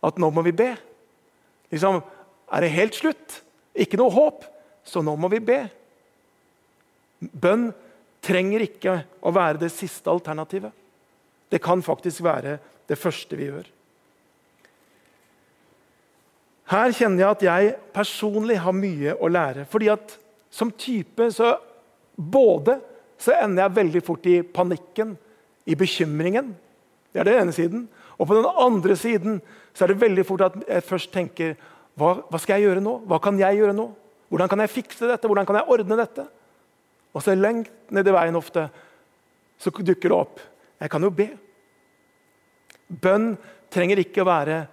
at 0.04 0.20
nå 0.20 0.30
må 0.36 0.44
vi 0.46 0.52
be? 0.56 0.74
Liksom, 1.72 2.02
er 2.52 2.66
det 2.66 2.74
helt 2.76 2.98
slutt? 2.98 3.38
Ikke 3.74 3.98
noe 3.98 4.14
håp? 4.14 4.44
Så 4.84 5.02
nå 5.02 5.16
må 5.16 5.30
vi 5.32 5.40
be. 5.40 5.62
Bønn 7.24 7.70
trenger 8.24 8.66
ikke 8.66 8.98
å 9.24 9.32
være 9.36 9.62
det 9.64 9.72
siste 9.72 10.12
alternativet. 10.12 10.74
Det 11.48 11.62
kan 11.64 11.84
faktisk 11.86 12.26
være 12.26 12.58
det 12.90 13.00
første 13.00 13.40
vi 13.40 13.48
gjør. 13.48 13.70
Her 16.74 16.96
kjenner 16.96 17.24
jeg 17.24 17.30
at 17.30 17.46
jeg 17.48 17.74
personlig 17.96 18.58
har 18.64 18.76
mye 18.76 19.16
å 19.20 19.30
lære. 19.32 19.66
fordi 19.66 19.90
at 19.94 20.18
som 20.50 20.72
type 20.72 21.32
så 21.32 21.56
både 22.16 22.78
så 23.18 23.34
ender 23.42 23.64
jeg 23.64 23.76
veldig 23.78 24.02
fort 24.06 24.26
i 24.30 24.42
panikken, 24.44 25.16
i 25.66 25.76
bekymringen. 25.80 26.54
Det 27.14 27.22
er 27.22 27.30
den 27.30 27.42
ene 27.44 27.56
siden. 27.56 27.88
Og 28.18 28.28
på 28.28 28.38
den 28.38 28.48
andre 28.48 28.96
siden 29.00 29.42
så 29.74 29.86
er 29.86 29.94
det 29.94 30.02
veldig 30.02 30.26
fort 30.28 30.46
at 30.48 30.58
jeg 30.68 30.86
først 30.86 31.12
tenker 31.14 31.56
hva, 31.98 32.16
hva 32.30 32.40
skal 32.42 32.58
jeg 32.58 32.70
gjøre 32.70 32.84
nå? 32.84 32.98
Hva 33.10 33.20
kan 33.22 33.38
jeg 33.40 33.60
gjøre 33.60 33.76
nå? 33.78 33.88
Hvordan 34.34 34.50
kan 34.50 34.64
jeg 34.64 34.74
fikse 34.74 35.08
dette? 35.10 35.30
Hvordan 35.30 35.46
kan 35.46 35.60
jeg 35.60 35.70
ordne 35.76 35.98
dette? 36.00 36.26
Og 37.14 37.22
så 37.22 37.36
lengt 37.38 37.70
nedi 37.94 38.14
veien 38.14 38.38
ofte 38.38 38.68
så 39.62 39.72
dukker 39.72 40.10
det 40.10 40.18
opp. 40.18 40.40
Jeg 40.82 40.92
kan 40.92 41.06
jo 41.06 41.12
be. 41.14 41.30
Bønn 42.90 43.34
trenger 43.72 44.02
ikke 44.02 44.24
å 44.24 44.28
være 44.28 44.64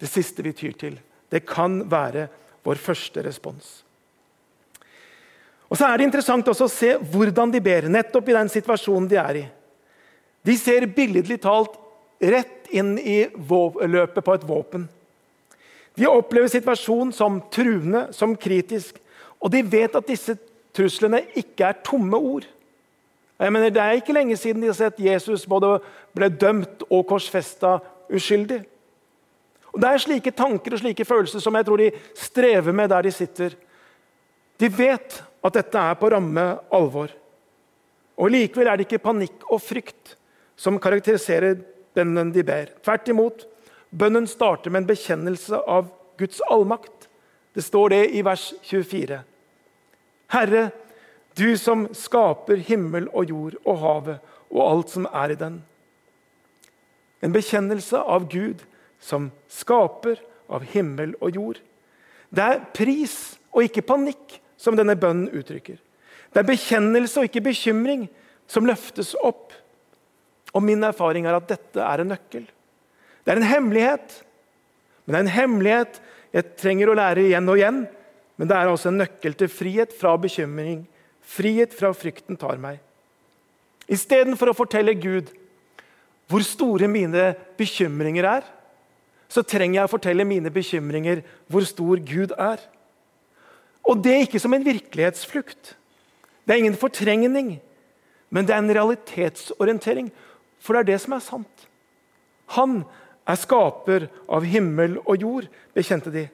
det 0.00 0.10
siste 0.10 0.44
vi 0.44 0.52
tyr 0.56 0.74
til. 0.78 0.98
Det 1.30 1.46
kan 1.46 1.80
være 1.90 2.26
vår 2.66 2.80
første 2.82 3.22
respons. 3.24 3.68
Og 5.66 5.78
så 5.78 5.88
er 5.88 5.98
det 5.98 6.06
interessant 6.06 6.46
også 6.50 6.66
å 6.66 6.70
se 6.70 6.92
hvordan 6.98 7.50
de 7.54 7.62
ber, 7.62 7.88
nettopp 7.90 8.28
i 8.30 8.36
den 8.36 8.50
situasjonen 8.52 9.08
de 9.10 9.18
er 9.18 9.38
i. 9.40 9.46
De 10.46 10.54
ser 10.58 10.86
billedlig 10.86 11.40
talt 11.42 11.74
rett 12.22 12.70
inn 12.70 12.96
i 12.98 13.24
løpet 13.26 14.24
på 14.24 14.34
et 14.34 14.46
våpen. 14.46 14.86
De 15.96 16.06
opplever 16.06 16.50
situasjonen 16.52 17.12
som 17.14 17.40
truende, 17.52 18.06
som 18.12 18.36
kritisk. 18.36 18.98
Og 19.40 19.50
de 19.52 19.62
vet 19.64 19.96
at 19.96 20.08
disse 20.08 20.36
truslene 20.76 21.22
ikke 21.36 21.70
er 21.70 21.80
tomme 21.84 22.16
ord. 22.16 22.46
Jeg 23.38 23.52
mener, 23.52 23.70
Det 23.70 23.82
er 23.82 23.92
ikke 23.92 24.12
lenge 24.12 24.36
siden 24.36 24.62
de 24.62 24.66
har 24.66 24.74
sett 24.74 25.00
Jesus 25.00 25.46
både 25.46 25.80
ble 26.14 26.28
dømt 26.28 26.82
og 26.90 27.06
korsfesta 27.06 27.78
uskyldig. 28.08 28.64
Og 29.72 29.80
Det 29.80 29.88
er 29.88 29.98
slike 29.98 30.30
tanker 30.30 30.72
og 30.72 30.78
slike 30.80 31.04
følelser 31.04 31.40
som 31.40 31.54
jeg 31.54 31.66
tror 31.66 31.76
de 31.76 31.90
strever 32.14 32.72
med 32.72 32.88
der 32.88 33.02
de 33.02 33.12
sitter. 33.12 33.50
De 34.60 34.68
vet 34.68 35.22
at 35.44 35.54
dette 35.54 35.78
er 35.78 35.94
på 35.94 36.08
ramme 36.08 36.58
alvor. 36.72 37.10
Og 38.16 38.30
Likevel 38.30 38.68
er 38.68 38.76
det 38.76 38.86
ikke 38.86 39.04
panikk 39.04 39.44
og 39.50 39.60
frykt 39.60 40.16
som 40.56 40.80
karakteriserer 40.80 41.60
bønnen 41.96 42.32
de 42.32 42.44
ber. 42.46 42.72
Tvert 42.84 43.08
imot. 43.12 43.46
Bønnen 43.90 44.26
starter 44.28 44.72
med 44.72 44.84
en 44.84 44.90
bekjennelse 44.90 45.60
av 45.68 45.90
Guds 46.20 46.40
allmakt. 46.50 47.08
Det 47.56 47.64
står 47.64 47.92
det 47.92 48.02
i 48.16 48.22
vers 48.24 48.50
24. 48.64 49.20
Herre, 50.32 50.70
du 51.36 51.56
som 51.60 51.86
skaper 51.94 52.60
himmel 52.64 53.08
og 53.12 53.30
jord 53.30 53.56
og 53.64 53.80
havet 53.80 54.34
og 54.50 54.62
alt 54.64 54.92
som 54.92 55.08
er 55.12 55.32
i 55.34 55.38
den. 55.40 55.60
En 57.24 57.32
bekjennelse 57.32 58.00
av 58.00 58.28
Gud 58.32 58.64
som 59.00 59.30
skaper 59.52 60.20
av 60.52 60.64
himmel 60.72 61.14
og 61.20 61.36
jord. 61.36 61.60
Det 62.30 62.44
er 62.44 62.64
pris 62.76 63.36
og 63.52 63.66
ikke 63.66 63.86
panikk 63.86 64.38
som 64.60 64.76
denne 64.78 64.96
bønnen 64.98 65.30
uttrykker. 65.36 65.78
Det 66.32 66.42
er 66.42 66.48
bekjennelse 66.48 67.20
og 67.20 67.28
ikke 67.28 67.44
bekymring 67.48 68.06
som 68.50 68.66
løftes 68.68 69.14
opp. 69.24 69.52
Og 70.56 70.64
Min 70.64 70.84
erfaring 70.88 71.28
er 71.28 71.36
at 71.36 71.48
dette 71.50 71.82
er 71.82 72.02
en 72.02 72.12
nøkkel. 72.14 72.46
Det 73.24 73.32
er 73.32 73.40
en 73.40 73.50
hemmelighet. 73.50 74.20
Men 75.04 75.12
det 75.12 75.18
er 75.18 75.26
en 75.26 75.36
hemmelighet 75.36 76.02
jeg 76.36 76.56
trenger 76.60 76.90
å 76.90 76.96
lære 76.96 77.28
igjen 77.28 77.48
og 77.52 77.60
igjen. 77.60 77.84
Men 78.36 78.48
det 78.48 78.56
er 78.56 78.70
altså 78.70 78.90
en 78.90 79.00
nøkkel 79.02 79.36
til 79.38 79.52
frihet 79.52 79.94
fra 79.96 80.14
bekymring. 80.20 80.84
Frihet 81.26 81.74
fra 81.76 81.92
frykten 81.96 82.38
tar 82.40 82.60
meg. 82.62 82.80
Istedenfor 83.92 84.50
å 84.50 84.56
fortelle 84.56 84.96
Gud 84.98 85.30
hvor 86.26 86.42
store 86.42 86.88
mine 86.90 87.28
bekymringer 87.58 88.26
er, 88.26 88.46
så 89.30 89.44
trenger 89.46 89.80
jeg 89.80 89.88
å 89.88 89.92
fortelle 89.92 90.26
mine 90.26 90.50
bekymringer 90.54 91.22
hvor 91.50 91.66
stor 91.66 92.02
Gud 92.02 92.34
er. 92.34 92.62
Og 93.86 94.02
det 94.02 94.14
er 94.14 94.24
ikke 94.26 94.42
som 94.42 94.54
en 94.54 94.66
virkelighetsflukt. 94.66 95.76
Det 96.46 96.54
er 96.54 96.62
ingen 96.62 96.78
fortrengning, 96.78 97.56
men 98.30 98.46
det 98.46 98.54
er 98.54 98.62
en 98.62 98.74
realitetsorientering. 98.74 100.10
For 100.62 100.74
det 100.74 100.84
er 100.84 100.90
det 100.92 101.00
som 101.02 101.16
er 101.16 101.24
sant. 101.24 101.66
Han 102.56 102.80
er 103.26 103.38
skaper 103.40 104.08
av 104.30 104.46
himmel 104.46 104.98
og 105.04 105.22
jord, 105.22 105.48
bekjente 105.74 106.12
de. 106.14 106.26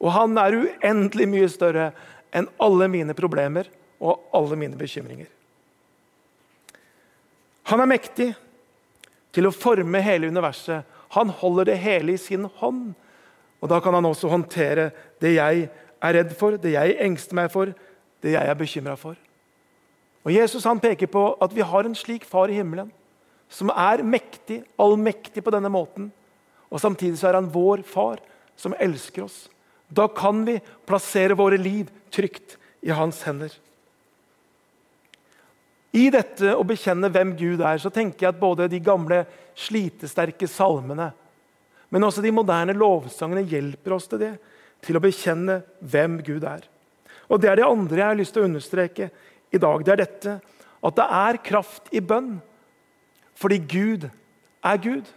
Og 0.00 0.12
han 0.12 0.36
er 0.40 0.58
uendelig 0.60 1.28
mye 1.30 1.50
større 1.52 1.92
enn 2.34 2.50
alle 2.62 2.88
mine 2.92 3.16
problemer 3.16 3.70
og 4.02 4.26
alle 4.36 4.58
mine 4.60 4.76
bekymringer. 4.76 5.30
Han 7.70 7.80
er 7.80 7.88
mektig 7.88 8.34
til 9.32 9.48
å 9.48 9.54
forme 9.54 10.02
hele 10.04 10.28
universet 10.28 10.84
han 11.14 11.30
holder 11.30 11.64
det 11.70 11.78
hele 11.78 12.14
i 12.14 12.18
sin 12.18 12.48
hånd. 12.58 12.94
Og 13.62 13.68
Da 13.68 13.80
kan 13.80 13.94
han 13.94 14.04
også 14.04 14.28
håndtere 14.28 14.90
det 15.20 15.36
jeg 15.36 15.68
er 16.02 16.14
redd 16.14 16.34
for, 16.36 16.58
det 16.58 16.74
jeg 16.74 16.96
engster 17.00 17.38
meg 17.38 17.52
for, 17.52 17.70
det 18.20 18.34
jeg 18.34 18.48
er 18.48 18.58
bekymra 18.58 18.96
for. 18.96 19.14
Og 20.24 20.32
Jesus 20.32 20.64
han 20.64 20.80
peker 20.80 21.06
på 21.06 21.36
at 21.40 21.54
vi 21.54 21.62
har 21.62 21.84
en 21.84 21.94
slik 21.94 22.24
far 22.24 22.48
i 22.48 22.58
himmelen, 22.58 22.90
som 23.48 23.70
er 23.70 24.02
mektig, 24.06 24.62
allmektig 24.80 25.44
på 25.44 25.52
denne 25.54 25.70
måten. 25.72 26.10
Og 26.70 26.80
Samtidig 26.82 27.20
så 27.20 27.30
er 27.30 27.38
han 27.38 27.50
vår 27.52 27.84
far, 27.86 28.22
som 28.56 28.74
elsker 28.80 29.26
oss. 29.26 29.44
Da 29.88 30.08
kan 30.08 30.44
vi 30.46 30.58
plassere 30.86 31.36
våre 31.38 31.58
liv 31.60 31.90
trygt 32.14 32.56
i 32.82 32.90
hans 32.94 33.20
hender. 33.26 33.52
I 35.94 36.08
dette 36.10 36.56
å 36.58 36.64
bekjenne 36.66 37.10
hvem 37.12 37.36
Gud 37.38 37.62
er, 37.62 37.78
så 37.78 37.92
tenker 37.94 38.26
jeg 38.26 38.34
at 38.34 38.40
både 38.40 38.66
de 38.70 38.80
gamle, 38.82 39.22
slitesterke 39.54 40.48
salmene, 40.50 41.12
men 41.94 42.02
også 42.02 42.24
de 42.24 42.32
moderne 42.34 42.74
lovsangene 42.74 43.44
hjelper 43.46 43.94
oss 43.94 44.08
til 44.10 44.18
det. 44.24 44.32
Til 44.82 44.98
å 44.98 45.02
bekjenne 45.04 45.60
hvem 45.78 46.16
Gud 46.26 46.42
er. 46.42 46.64
Og 47.30 47.38
Det 47.40 47.48
er 47.48 47.60
det 47.60 47.68
andre 47.68 48.00
jeg 48.00 48.08
har 48.10 48.18
lyst 48.18 48.34
til 48.34 48.42
å 48.42 48.48
understreke 48.48 49.06
i 49.54 49.60
dag. 49.62 49.84
Det 49.84 49.92
er 49.94 50.00
dette 50.02 50.34
at 50.84 50.98
det 50.98 51.06
er 51.20 51.38
kraft 51.46 51.92
i 51.94 52.02
bønn 52.04 52.34
fordi 53.34 53.58
Gud 53.58 54.08
er 54.64 54.76
Gud. 54.82 55.08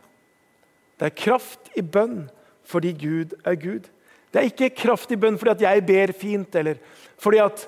Det 0.97 1.05
er 1.05 1.17
kraft 1.23 1.71
i 1.77 1.81
bønn 1.81 2.25
fordi 2.67 2.91
Gud 2.99 3.37
er 3.45 3.55
Gud. 3.55 3.87
Det 4.33 4.41
er 4.41 4.49
ikke 4.49 4.75
kraft 4.83 5.11
i 5.11 5.19
bønn 5.19 5.37
fordi 5.39 5.53
at 5.55 5.65
jeg 5.65 5.85
ber 5.87 6.13
fint, 6.17 6.55
eller 6.55 6.79
fordi 7.17 7.43
at 7.43 7.67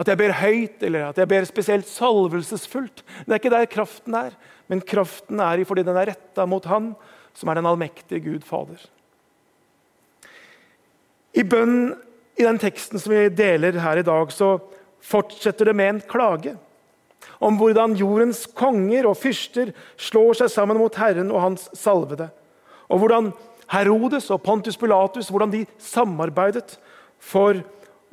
at 0.00 0.08
jeg 0.08 0.16
ber 0.16 0.32
høyt 0.40 0.84
eller 0.86 1.10
at 1.10 1.18
jeg 1.20 1.28
ber 1.28 1.44
spesielt 1.44 1.88
salvelsesfullt. 1.88 3.02
Det 3.04 3.28
er 3.28 3.40
ikke 3.40 3.52
der 3.52 3.66
kraften 3.68 4.14
er, 4.16 4.36
men 4.72 4.80
kraften 4.80 5.40
er 5.44 5.60
i 5.60 5.66
fordi 5.68 5.84
den 5.84 5.98
er 6.00 6.08
retta 6.14 6.46
mot 6.48 6.64
Han 6.64 6.94
som 7.36 7.48
er 7.48 7.60
den 7.60 7.68
allmektige 7.68 8.22
Gud 8.24 8.46
Fader. 8.46 8.80
I 11.36 11.44
bønnen 11.44 11.92
i 12.40 12.46
den 12.46 12.58
teksten 12.58 12.98
som 12.98 13.12
vi 13.12 13.28
deler 13.28 13.78
her 13.80 14.00
i 14.00 14.06
dag, 14.06 14.32
så 14.32 14.56
fortsetter 15.04 15.68
det 15.70 15.76
med 15.76 15.88
en 15.88 16.00
klage 16.08 16.56
om 17.40 17.56
hvordan 17.56 17.96
jordens 17.96 18.44
konger 18.56 19.08
og 19.08 19.16
fyrster 19.16 19.72
slår 19.96 20.42
seg 20.42 20.52
sammen 20.52 20.78
mot 20.78 20.96
Herren 21.00 21.32
og 21.32 21.40
hans 21.40 21.68
salvede. 21.76 22.28
Og 22.92 23.00
hvordan 23.00 23.30
Herodes 23.70 24.28
og 24.34 24.42
Pontus 24.44 24.76
Pilatus 24.76 25.30
hvordan 25.30 25.52
de 25.54 25.64
samarbeidet 25.80 26.76
for 27.20 27.62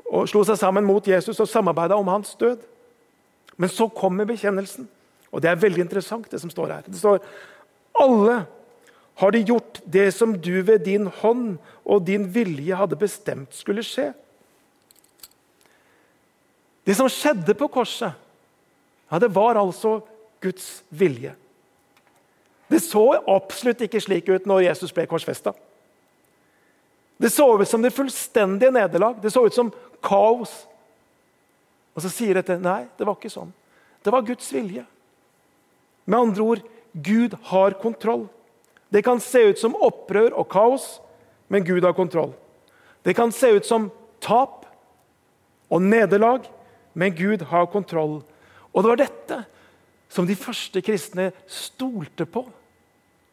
å 0.07 0.23
slo 0.29 0.43
seg 0.47 0.59
sammen 0.59 0.85
mot 0.87 1.07
Jesus 1.07 1.39
og 1.43 1.49
samarbeida 1.49 1.97
om 1.99 2.07
hans 2.11 2.35
død. 2.39 2.61
Men 3.57 3.71
så 3.73 3.89
kommer 3.89 4.27
bekjennelsen, 4.29 4.87
og 5.33 5.41
det 5.41 5.49
er 5.49 5.59
veldig 5.59 5.83
interessant. 5.83 6.29
Det 6.31 6.39
som 6.39 6.51
står 6.53 6.75
her. 6.75 6.85
Det 6.87 6.99
står 6.99 7.19
alle 7.97 8.45
har 9.17 9.33
de 9.33 9.41
gjort 9.41 9.81
det 9.89 10.11
som 10.13 10.35
du 10.37 10.61
ved 10.61 10.85
din 10.85 11.07
hånd 11.21 11.57
og 11.83 12.05
din 12.05 12.27
vilje 12.29 12.77
hadde 12.77 12.99
bestemt 12.99 13.55
skulle 13.57 13.81
skje. 13.85 14.11
Det 16.85 16.95
som 16.95 17.09
skjedde 17.11 17.55
på 17.57 17.67
korset, 17.71 18.13
ja, 19.09 19.19
det 19.19 19.29
var 19.35 19.55
altså 19.55 20.01
Guds 20.43 20.83
vilje. 20.89 21.33
Det 22.67 22.79
så 22.83 23.05
absolutt 23.27 23.81
ikke 23.85 24.01
slik 24.03 24.27
ut 24.29 24.47
når 24.49 24.65
Jesus 24.67 24.91
ble 24.95 25.07
korsfesta. 25.07 25.53
Det 27.17 27.31
så 27.33 27.47
ut 27.57 27.69
som 27.69 27.81
det 27.81 27.95
fullstendige 27.95 28.73
nederlag. 28.75 29.21
Det 29.21 29.31
så 29.31 29.45
ut 29.47 29.55
som 29.55 29.71
kaos. 30.03 30.51
Og 31.95 32.03
så 32.03 32.11
sier 32.13 32.37
dette 32.37 32.59
nei, 32.61 32.83
det 32.99 33.07
var 33.07 33.17
ikke 33.17 33.31
sånn. 33.33 33.53
Det 34.03 34.13
var 34.13 34.25
Guds 34.27 34.51
vilje. 34.53 34.83
Med 36.05 36.19
andre 36.19 36.43
ord 36.43 36.65
Gud 36.91 37.33
har 37.49 37.79
kontroll. 37.81 38.27
Det 38.89 39.01
kan 39.03 39.19
se 39.19 39.41
ut 39.49 39.59
som 39.59 39.75
opprør 39.83 40.35
og 40.37 40.47
kaos, 40.51 40.99
men 41.51 41.65
Gud 41.65 41.83
har 41.83 41.95
kontroll. 41.97 42.31
Det 43.03 43.15
kan 43.17 43.31
se 43.31 43.49
ut 43.57 43.65
som 43.65 43.89
tap 44.23 44.65
og 45.71 45.83
nederlag, 45.83 46.45
men 46.93 47.15
Gud 47.15 47.43
har 47.49 47.67
kontroll. 47.71 48.21
Og 48.77 48.83
det 48.83 48.91
var 48.91 48.99
dette 49.01 49.39
som 50.13 50.27
de 50.29 50.37
første 50.37 50.81
kristne 50.85 51.31
stolte 51.49 52.27
på. 52.29 52.43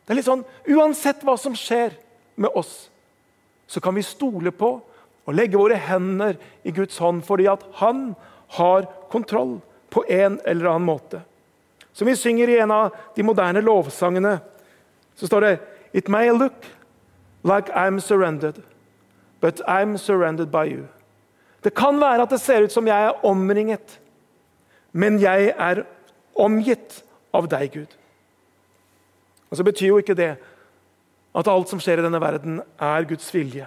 Det 0.04 0.14
er 0.14 0.18
litt 0.18 0.28
sånn, 0.28 0.44
Uansett 0.72 1.20
hva 1.24 1.36
som 1.40 1.56
skjer 1.56 1.92
med 2.40 2.56
oss, 2.56 2.88
så 3.68 3.80
kan 3.84 3.94
vi 3.96 4.04
stole 4.04 4.52
på 4.56 4.70
og 5.24 5.36
legge 5.36 5.60
våre 5.60 5.76
hender 5.80 6.36
i 6.64 6.72
Guds 6.74 6.96
hånd 7.00 7.22
fordi 7.24 7.46
at 7.48 7.62
han 7.80 8.10
har 8.56 8.88
kontroll 9.12 9.58
på 9.92 10.04
en 10.08 10.40
eller 10.44 10.68
annen 10.72 10.88
måte. 10.88 11.20
Som 11.94 12.08
vi 12.08 12.16
synger 12.18 12.50
i 12.50 12.58
en 12.58 12.72
av 12.74 12.96
de 13.14 13.24
moderne 13.24 13.62
lovsangene, 13.64 14.38
så 15.14 15.28
står 15.28 15.46
det 15.46 15.54
It 15.94 16.08
may 16.08 16.32
look 16.32 16.66
like 17.44 17.70
I'm 17.70 18.00
surrendered, 18.00 18.58
but 19.40 19.60
I'm 19.68 19.96
surrendered 19.96 20.50
by 20.50 20.64
you. 20.66 20.88
Det 21.62 21.74
kan 21.74 22.00
være 22.00 22.26
at 22.26 22.32
det 22.32 22.40
ser 22.40 22.64
ut 22.66 22.72
som 22.72 22.88
jeg 22.88 23.06
er 23.06 23.24
omringet, 23.24 24.00
men 24.94 25.18
jeg 25.18 25.52
er 25.58 25.82
omgitt 26.38 27.00
av 27.34 27.48
deg, 27.50 27.74
Gud. 27.74 27.94
Og 29.50 29.58
så 29.58 29.66
betyr 29.66 29.90
jo 29.90 30.00
ikke 30.02 30.16
det 30.18 30.32
at 31.34 31.50
alt 31.50 31.70
som 31.70 31.80
skjer 31.82 31.98
i 31.98 32.04
denne 32.06 32.20
verden, 32.22 32.60
er 32.78 33.06
Guds 33.10 33.26
vilje. 33.34 33.66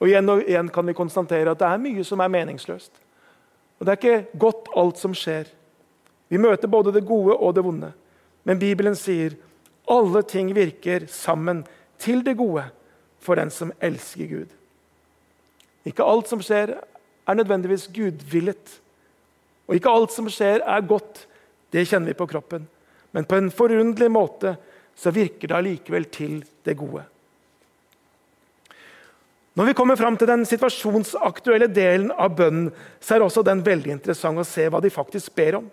Og 0.00 0.10
igjen 0.10 0.28
og 0.28 0.42
igjen 0.42 0.68
kan 0.74 0.86
vi 0.88 0.96
konstatere 0.98 1.54
at 1.54 1.60
det 1.62 1.68
er 1.68 1.82
mye 1.82 2.04
som 2.04 2.20
er 2.20 2.32
meningsløst. 2.32 2.90
Og 3.78 3.86
Det 3.86 3.92
er 3.92 4.00
ikke 4.00 4.38
godt, 4.38 4.68
alt 4.76 4.98
som 4.98 5.14
skjer. 5.14 5.46
Vi 6.28 6.40
møter 6.40 6.68
både 6.68 6.92
det 6.92 7.06
gode 7.06 7.36
og 7.36 7.54
det 7.54 7.64
vonde. 7.64 7.92
Men 8.44 8.58
Bibelen 8.58 8.96
sier 8.98 9.36
alle 9.90 10.22
ting 10.26 10.50
virker 10.54 11.06
sammen 11.06 11.64
til 11.98 12.24
det 12.24 12.36
gode 12.36 12.64
for 13.22 13.38
den 13.38 13.50
som 13.50 13.72
elsker 13.80 14.26
Gud. 14.26 14.50
Ikke 15.86 16.04
alt 16.04 16.28
som 16.28 16.42
skjer, 16.42 16.74
er 17.26 17.34
nødvendigvis 17.34 17.88
gudvillet. 17.94 18.80
Og 19.66 19.76
ikke 19.76 19.92
alt 19.92 20.14
som 20.14 20.28
skjer, 20.30 20.62
er 20.62 20.86
godt. 20.86 21.24
Det 21.74 21.86
kjenner 21.88 22.12
vi 22.12 22.18
på 22.18 22.28
kroppen. 22.30 22.66
Men 23.14 23.26
på 23.26 23.38
en 23.38 23.50
forunderlig 23.54 24.10
måte 24.12 24.54
så 24.96 25.12
virker 25.12 25.50
det 25.50 25.56
allikevel 25.58 26.08
til 26.12 26.40
det 26.64 26.76
gode. 26.78 27.04
Når 29.56 29.70
vi 29.70 29.74
kommer 29.76 29.96
fram 29.96 30.18
til 30.20 30.28
den 30.28 30.44
situasjonsaktuelle 30.44 31.68
delen 31.72 32.10
av 32.12 32.34
bønnen, 32.36 32.68
så 33.00 33.16
er 33.16 33.24
også 33.24 33.44
den 33.46 33.62
veldig 33.64 33.94
interessant 33.94 34.40
å 34.40 34.44
se 34.44 34.66
hva 34.68 34.82
de 34.84 34.92
faktisk 34.92 35.32
ber 35.36 35.62
om. 35.62 35.70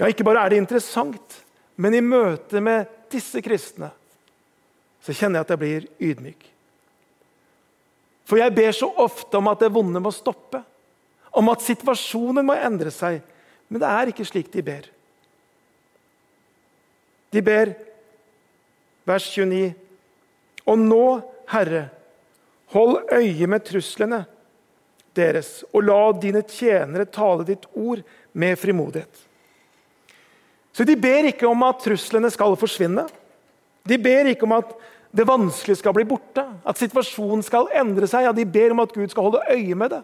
Ja, 0.00 0.08
Ikke 0.10 0.26
bare 0.26 0.42
er 0.42 0.50
det 0.50 0.58
interessant, 0.58 1.36
men 1.78 1.94
i 1.94 2.02
møte 2.02 2.60
med 2.60 2.90
disse 3.12 3.38
kristne 3.44 3.92
så 5.02 5.14
kjenner 5.14 5.40
jeg 5.40 5.46
at 5.46 5.52
jeg 5.54 5.60
blir 5.62 5.86
ydmyk. 6.02 6.42
For 8.26 8.38
jeg 8.38 8.54
ber 8.54 8.74
så 8.74 8.88
ofte 9.02 9.38
om 9.38 9.50
at 9.50 9.62
det 9.62 9.70
vonde 9.74 10.02
må 10.02 10.10
stoppe, 10.14 10.62
om 11.32 11.48
at 11.52 11.64
situasjonen 11.64 12.46
må 12.46 12.56
endre 12.56 12.92
seg. 12.94 13.22
Men 13.72 13.80
det 13.82 13.88
er 13.88 14.12
ikke 14.12 14.26
slik 14.28 14.50
de 14.52 14.64
ber. 14.64 14.88
De 17.32 17.40
ber, 17.40 17.72
vers 19.08 19.30
29, 19.32 19.72
Og 20.68 20.78
nå, 20.78 21.04
Herre, 21.50 21.88
hold 22.70 23.08
øye 23.10 23.46
med 23.50 23.64
truslene 23.66 24.20
deres, 25.16 25.64
og 25.72 25.82
la 25.88 26.12
dine 26.22 26.44
tjenere 26.46 27.08
tale 27.10 27.46
ditt 27.48 27.64
ord 27.74 28.04
med 28.32 28.60
frimodighet. 28.60 29.24
Så 30.72 30.86
De 30.88 30.96
ber 30.96 31.28
ikke 31.32 31.48
om 31.48 31.64
at 31.66 31.82
truslene 31.84 32.30
skal 32.32 32.54
forsvinne. 32.56 33.08
De 33.84 33.98
ber 33.98 34.30
ikke 34.30 34.46
om 34.46 34.54
at 34.56 34.70
det 35.12 35.26
vanskelige 35.28 35.82
skal 35.82 35.92
bli 35.96 36.06
borte, 36.08 36.44
at 36.64 36.78
situasjonen 36.80 37.42
skal 37.44 37.68
endre 37.76 38.06
seg. 38.08 38.24
Ja, 38.24 38.32
De 38.32 38.46
ber 38.48 38.72
om 38.72 38.80
at 38.80 38.94
Gud 38.94 39.10
skal 39.12 39.28
holde 39.28 39.42
øye 39.50 39.74
med 39.74 39.92
det. 39.92 40.02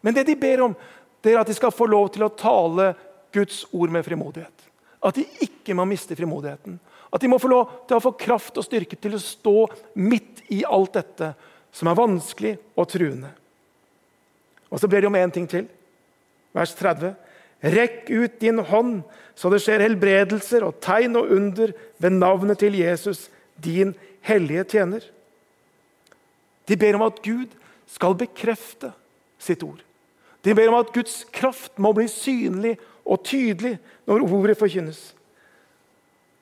Men 0.00 0.16
det 0.16 0.24
de 0.28 0.36
ber 0.38 0.64
om, 0.64 0.74
det 1.20 1.34
er 1.34 1.40
at 1.40 1.48
de 1.50 1.56
skal 1.56 1.74
få 1.74 1.88
lov 1.90 2.08
til 2.14 2.24
å 2.24 2.32
tale 2.32 2.92
Guds 3.34 3.64
ord 3.76 3.92
med 3.92 4.04
frimodighet. 4.06 4.66
At 5.00 5.16
de 5.16 5.24
ikke 5.44 5.76
må 5.76 5.86
miste 5.88 6.16
frimodigheten. 6.16 6.78
At 7.10 7.22
de 7.22 7.28
må 7.30 7.40
få 7.42 7.50
lov 7.50 7.72
til 7.88 7.98
å 7.98 8.04
få 8.04 8.14
kraft 8.20 8.58
og 8.60 8.66
styrke 8.66 8.96
til 8.96 9.16
å 9.16 9.22
stå 9.22 9.56
midt 9.98 10.44
i 10.54 10.62
alt 10.68 10.96
dette 10.98 11.32
som 11.74 11.90
er 11.90 11.98
vanskelig 11.98 12.54
og 12.78 12.88
truende. 12.90 13.32
Og 14.70 14.80
så 14.80 14.88
ber 14.90 15.02
de 15.02 15.10
om 15.10 15.18
én 15.18 15.32
ting 15.34 15.48
til. 15.50 15.66
Vers 16.54 16.72
30. 16.78 17.14
Rekk 17.60 18.08
ut 18.08 18.38
din 18.40 18.62
hånd, 18.70 19.00
så 19.36 19.50
det 19.52 19.60
skjer 19.64 19.82
helbredelser 19.84 20.64
og 20.66 20.78
tegn 20.82 21.18
og 21.20 21.32
under 21.34 21.74
ved 22.00 22.16
navnet 22.16 22.62
til 22.62 22.78
Jesus, 22.78 23.28
din 23.60 23.92
hellige 24.24 24.64
tjener. 24.76 25.04
De 26.70 26.78
ber 26.78 26.96
om 26.96 27.04
at 27.08 27.20
Gud 27.24 27.52
skal 27.90 28.16
bekrefte 28.16 28.92
sitt 29.42 29.64
ord. 29.66 29.82
De 30.44 30.54
ber 30.54 30.70
om 30.70 30.78
at 30.80 30.92
Guds 30.94 31.24
kraft 31.32 31.78
må 31.78 31.92
bli 31.96 32.06
synlig 32.08 32.76
og 33.04 33.20
tydelig 33.24 33.76
når 34.08 34.24
ordet 34.24 34.58
forkynnes. 34.58 35.00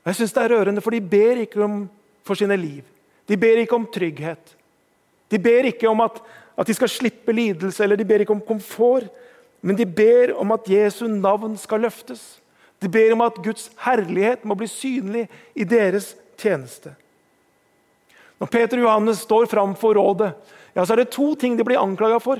Jeg 0.06 0.14
synes 0.14 0.32
Det 0.32 0.42
er 0.42 0.54
rørende, 0.54 0.80
for 0.80 0.90
de 0.90 1.00
ber 1.00 1.42
ikke 1.44 1.64
om 1.64 1.88
for 2.24 2.34
sine 2.34 2.56
liv. 2.56 2.82
De 3.28 3.37
ber 3.37 3.61
ikke 3.61 3.74
om 3.74 3.87
trygghet. 3.87 4.56
De 5.30 5.38
ber 5.38 5.68
ikke 5.68 5.88
om 5.88 6.00
at, 6.00 6.20
at 6.58 6.66
de 6.66 6.74
skal 6.74 6.88
slippe 6.88 7.32
lidelse, 7.32 7.82
eller 7.82 7.96
de 7.96 8.04
ber 8.04 8.24
ikke 8.24 8.32
om 8.32 8.40
komfort. 8.40 9.08
Men 9.61 9.76
de 9.76 9.87
ber 9.87 10.32
om 10.38 10.52
at 10.52 10.70
Jesu 10.70 11.06
navn 11.08 11.56
skal 11.56 11.80
løftes. 11.80 12.38
De 12.82 12.88
ber 12.88 13.12
om 13.12 13.20
at 13.26 13.40
Guds 13.44 13.70
herlighet 13.84 14.44
må 14.44 14.54
bli 14.54 14.68
synlig 14.70 15.26
i 15.54 15.64
deres 15.64 16.14
tjeneste. 16.38 16.94
Når 18.38 18.46
Peter 18.46 18.78
og 18.78 18.84
Johannes 18.87 19.24
står 19.26 19.48
framfor 19.50 19.98
rådet, 19.98 20.30
ja, 20.76 20.84
så 20.84 20.94
er 20.94 21.02
det 21.02 21.11
to 21.11 21.32
ting 21.34 21.58
de 21.58 21.66
blir 21.66 21.80
anklaga 21.80 22.20
for. 22.22 22.38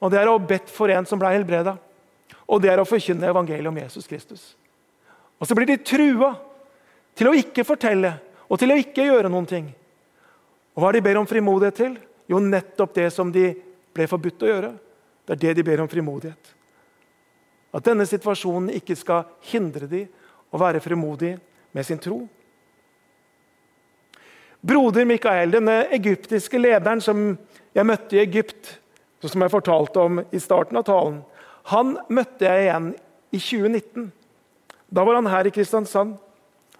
Og 0.00 0.10
Det 0.10 0.20
er 0.20 0.28
å 0.28 0.38
ha 0.38 0.42
bedt 0.42 0.70
for 0.72 0.90
en 0.92 1.06
som 1.06 1.20
ble 1.20 1.32
helbreda, 1.34 1.76
og 2.48 2.62
det 2.62 2.70
er 2.72 2.80
å 2.80 2.88
forkynne 2.88 3.28
evangeliet 3.28 3.68
om 3.68 3.78
Jesus 3.78 4.06
Kristus. 4.08 4.56
Og 5.38 5.46
Så 5.46 5.54
blir 5.54 5.66
de 5.66 5.76
trua 5.76 6.34
til 7.14 7.28
å 7.28 7.36
ikke 7.36 7.64
fortelle 7.64 8.14
og 8.48 8.58
til 8.58 8.72
å 8.72 8.78
ikke 8.80 9.06
gjøre 9.06 9.30
noen 9.30 9.46
ting. 9.46 9.68
Og 10.74 10.82
Hva 10.82 10.90
er 10.90 10.98
de 10.98 11.04
ber 11.04 11.20
om 11.20 11.28
frimodighet 11.28 11.76
til? 11.76 11.98
Jo, 12.30 12.38
nettopp 12.38 12.94
det 12.94 13.10
som 13.12 13.30
de 13.32 13.52
ble 13.94 14.06
forbudt 14.06 14.42
å 14.46 14.50
gjøre. 14.50 14.72
Det 15.26 15.36
er 15.36 15.42
det 15.44 15.54
de 15.60 15.66
ber 15.66 15.82
om 15.82 15.88
frimodighet. 15.90 16.54
At 17.74 17.86
denne 17.86 18.06
situasjonen 18.08 18.72
ikke 18.74 18.96
skal 18.98 19.28
hindre 19.52 19.86
dem 19.90 20.08
å 20.50 20.58
være 20.58 20.82
frimodige 20.82 21.38
med 21.76 21.86
sin 21.86 22.00
tro. 22.02 22.24
Broder 24.60 25.06
Mikael, 25.08 25.52
denne 25.54 25.84
egyptiske 25.94 26.58
lederen 26.58 27.00
som 27.00 27.30
jeg 27.74 27.86
møtte 27.86 28.18
i 28.18 28.22
Egypt, 28.24 28.74
som 29.28 29.42
jeg 29.42 29.52
fortalte 29.52 30.00
om 30.00 30.22
i 30.32 30.40
starten 30.40 30.78
av 30.80 30.86
talen, 30.88 31.20
han 31.68 31.96
møtte 32.08 32.46
jeg 32.46 32.64
igjen 32.64 32.86
i 33.30 33.40
2019. 33.40 34.06
Da 34.90 35.04
var 35.04 35.18
han 35.18 35.28
her 35.30 35.46
i 35.46 35.52
Kristiansand, 35.54 36.16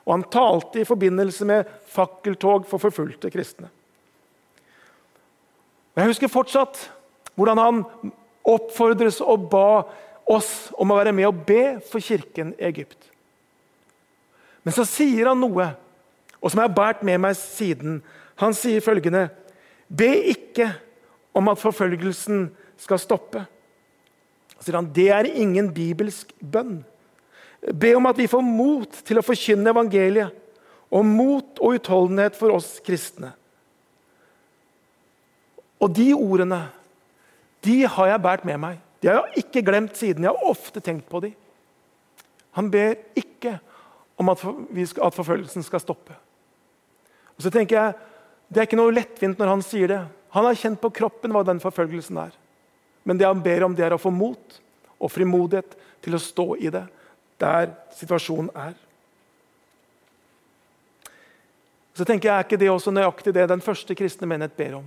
og 0.07 0.14
han 0.14 0.24
talte 0.33 0.81
i 0.81 0.88
forbindelse 0.88 1.46
med 1.46 1.68
fakkeltog 1.92 2.64
for 2.70 2.83
forfulgte 2.83 3.31
kristne. 3.31 3.68
Og 5.92 6.00
Jeg 6.00 6.12
husker 6.14 6.33
fortsatt 6.33 6.81
hvordan 7.37 7.61
han 7.61 7.85
oppfordres 8.48 9.20
og 9.20 9.50
ba 9.53 9.83
oss 10.31 10.70
om 10.81 10.90
å 10.90 10.96
være 10.96 11.12
med 11.12 11.29
og 11.29 11.44
be 11.46 11.62
for 11.90 12.03
kirken 12.03 12.55
i 12.57 12.66
Egypt. 12.70 12.98
Men 14.64 14.74
så 14.76 14.87
sier 14.88 15.29
han 15.31 15.40
noe 15.40 15.70
og 16.40 16.48
som 16.48 16.61
jeg 16.61 16.70
har 16.70 16.76
båret 16.76 17.03
med 17.05 17.20
meg 17.20 17.37
siden. 17.37 18.00
Han 18.40 18.57
sier 18.57 18.81
følgende.: 18.85 19.29
Be 19.88 20.09
ikke 20.33 20.70
om 21.37 21.49
at 21.53 21.61
forfølgelsen 21.61 22.49
skal 22.81 22.99
stoppe. 22.99 23.45
sier 24.61 24.77
han, 24.77 24.93
Det 24.93 25.09
er 25.09 25.25
ingen 25.25 25.73
bibelsk 25.73 26.33
bønn. 26.40 26.85
Be 27.61 27.95
om 27.97 28.07
at 28.07 28.19
vi 28.19 28.27
får 28.27 28.43
mot 28.43 29.03
til 29.05 29.21
å 29.21 29.25
forkynne 29.25 29.71
evangeliet, 29.71 30.33
og 30.90 31.05
mot 31.07 31.61
og 31.61 31.77
utholdenhet 31.79 32.37
for 32.37 32.51
oss 32.57 32.81
kristne. 32.83 33.33
Og 35.81 35.93
de 35.95 36.11
ordene 36.14 36.64
de 37.64 37.83
har 37.85 38.09
jeg 38.09 38.23
båret 38.25 38.45
med 38.49 38.59
meg. 38.61 38.79
De 39.01 39.09
har 39.09 39.21
jeg 39.21 39.45
ikke 39.45 39.62
glemt 39.64 39.97
siden. 39.97 40.25
Jeg 40.25 40.33
har 40.33 40.49
ofte 40.49 40.81
tenkt 40.81 41.09
på 41.09 41.21
dem. 41.21 41.35
Han 42.57 42.71
ber 42.73 42.97
ikke 43.16 43.59
om 44.21 44.29
at, 44.33 44.40
at 44.40 45.16
forfølgelsen 45.16 45.64
skal 45.64 45.83
stoppe. 45.83 46.16
Og 47.37 47.45
så 47.45 47.53
tenker 47.53 47.77
jeg, 47.77 48.07
Det 48.51 48.59
er 48.59 48.66
ikke 48.66 48.81
noe 48.81 48.90
lettvint 48.90 49.38
når 49.38 49.47
han 49.47 49.61
sier 49.62 49.87
det. 49.87 50.01
Han 50.31 50.47
har 50.47 50.59
kjent 50.59 50.81
på 50.81 50.93
kroppen 50.95 51.33
hva 51.35 51.43
den 51.47 51.61
forfølgelsen 51.62 52.19
er. 52.23 52.35
Men 53.03 53.19
det 53.19 53.27
han 53.27 53.43
ber 53.43 53.64
om, 53.66 53.75
det 53.75 53.87
er 53.87 53.97
å 53.97 54.01
få 54.01 54.12
mot 54.14 54.61
og 55.01 55.11
frimodighet 55.11 55.75
til 56.05 56.16
å 56.16 56.23
stå 56.23 56.47
i 56.61 56.71
det 56.73 56.85
der 57.40 57.73
situasjonen 57.97 58.51
er. 58.55 58.75
Så 61.97 62.05
tenker 62.05 62.29
jeg, 62.29 62.37
Er 62.37 62.45
ikke 62.45 62.61
det 62.61 62.71
også 62.71 62.93
nøyaktig 62.93 63.35
det 63.35 63.49
den 63.49 63.61
første 63.61 63.95
kristne 63.95 64.29
menighet 64.29 64.57
ber 64.57 64.79
om? 64.79 64.87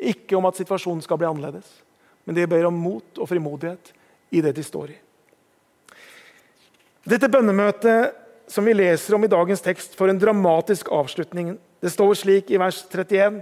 Ikke 0.00 0.36
om 0.36 0.46
at 0.48 0.58
situasjonen 0.58 1.02
skal 1.04 1.20
bli 1.20 1.28
annerledes, 1.28 1.68
men 2.24 2.36
de 2.36 2.46
ber 2.46 2.66
om 2.66 2.74
mot 2.74 3.18
og 3.18 3.28
frimodighet 3.28 3.92
i 4.32 4.40
det 4.42 4.54
de 4.56 4.64
står 4.64 4.90
i. 4.96 4.98
Dette 7.08 7.30
bønnemøtet 7.30 8.18
som 8.52 8.64
vi 8.64 8.74
leser 8.74 9.14
om 9.14 9.24
i 9.24 9.30
dagens 9.30 9.62
tekst, 9.64 9.94
får 9.96 10.12
en 10.12 10.20
dramatisk 10.20 10.90
avslutning. 10.92 11.54
Det 11.80 11.90
står 11.90 12.14
slik 12.18 12.50
i 12.50 12.60
vers 12.60 12.82
31.: 12.90 13.40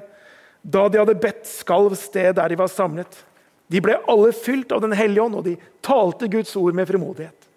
Da 0.63 0.89
de 0.89 1.01
hadde 1.01 1.17
bedt, 1.21 1.47
skalv 1.49 1.95
sted 1.99 2.35
der 2.37 2.53
de 2.53 2.59
var 2.61 2.69
samlet. 2.73 3.23
De 3.71 3.81
ble 3.81 3.97
alle 4.11 4.33
fylt 4.35 4.73
av 4.75 4.83
Den 4.83 4.93
hellige 4.97 5.23
ånd, 5.23 5.39
og 5.39 5.45
de 5.47 5.57
talte 5.85 6.29
Guds 6.29 6.57
ord 6.59 6.75
med 6.75 6.89
frimodighet. 6.89 7.49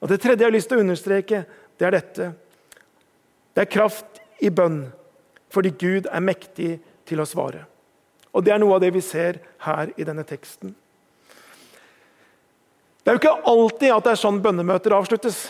Og 0.00 0.08
Det 0.08 0.20
tredje 0.20 0.40
jeg 0.40 0.48
har 0.48 0.56
lyst 0.56 0.70
til 0.70 0.80
å 0.80 0.84
understreke, 0.84 1.44
det 1.78 1.86
er 1.86 1.96
dette. 1.96 2.30
Det 3.54 3.66
er 3.66 3.72
kraft 3.72 4.20
i 4.40 4.48
bønn, 4.48 4.86
fordi 5.52 5.74
Gud 5.76 6.08
er 6.08 6.24
mektig 6.24 6.78
til 7.04 7.20
å 7.20 7.28
svare. 7.28 7.66
Og 8.32 8.44
Det 8.44 8.54
er 8.54 8.62
noe 8.62 8.78
av 8.78 8.80
det 8.80 8.94
vi 8.94 9.02
ser 9.04 9.42
her 9.66 9.92
i 9.96 10.06
denne 10.06 10.24
teksten. 10.24 10.74
Det 13.00 13.10
er 13.10 13.16
jo 13.16 13.20
ikke 13.20 13.48
alltid 13.48 13.92
at 13.92 14.04
det 14.04 14.12
er 14.12 14.20
sånn 14.20 14.40
bønnemøter 14.44 14.94
avsluttes. 14.94 15.48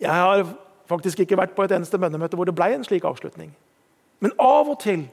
Jeg 0.00 0.10
har 0.10 0.44
faktisk 0.90 1.22
ikke 1.22 1.38
vært 1.38 1.54
på 1.56 1.64
et 1.64 1.74
eneste 1.76 1.98
bønnemøte 1.98 2.38
hvor 2.38 2.48
det 2.48 2.54
ble 2.58 2.72
en 2.74 2.86
slik 2.86 3.06
avslutning. 3.06 3.52
Men 4.20 4.34
av 4.38 4.68
og 4.68 4.78
til 4.82 5.06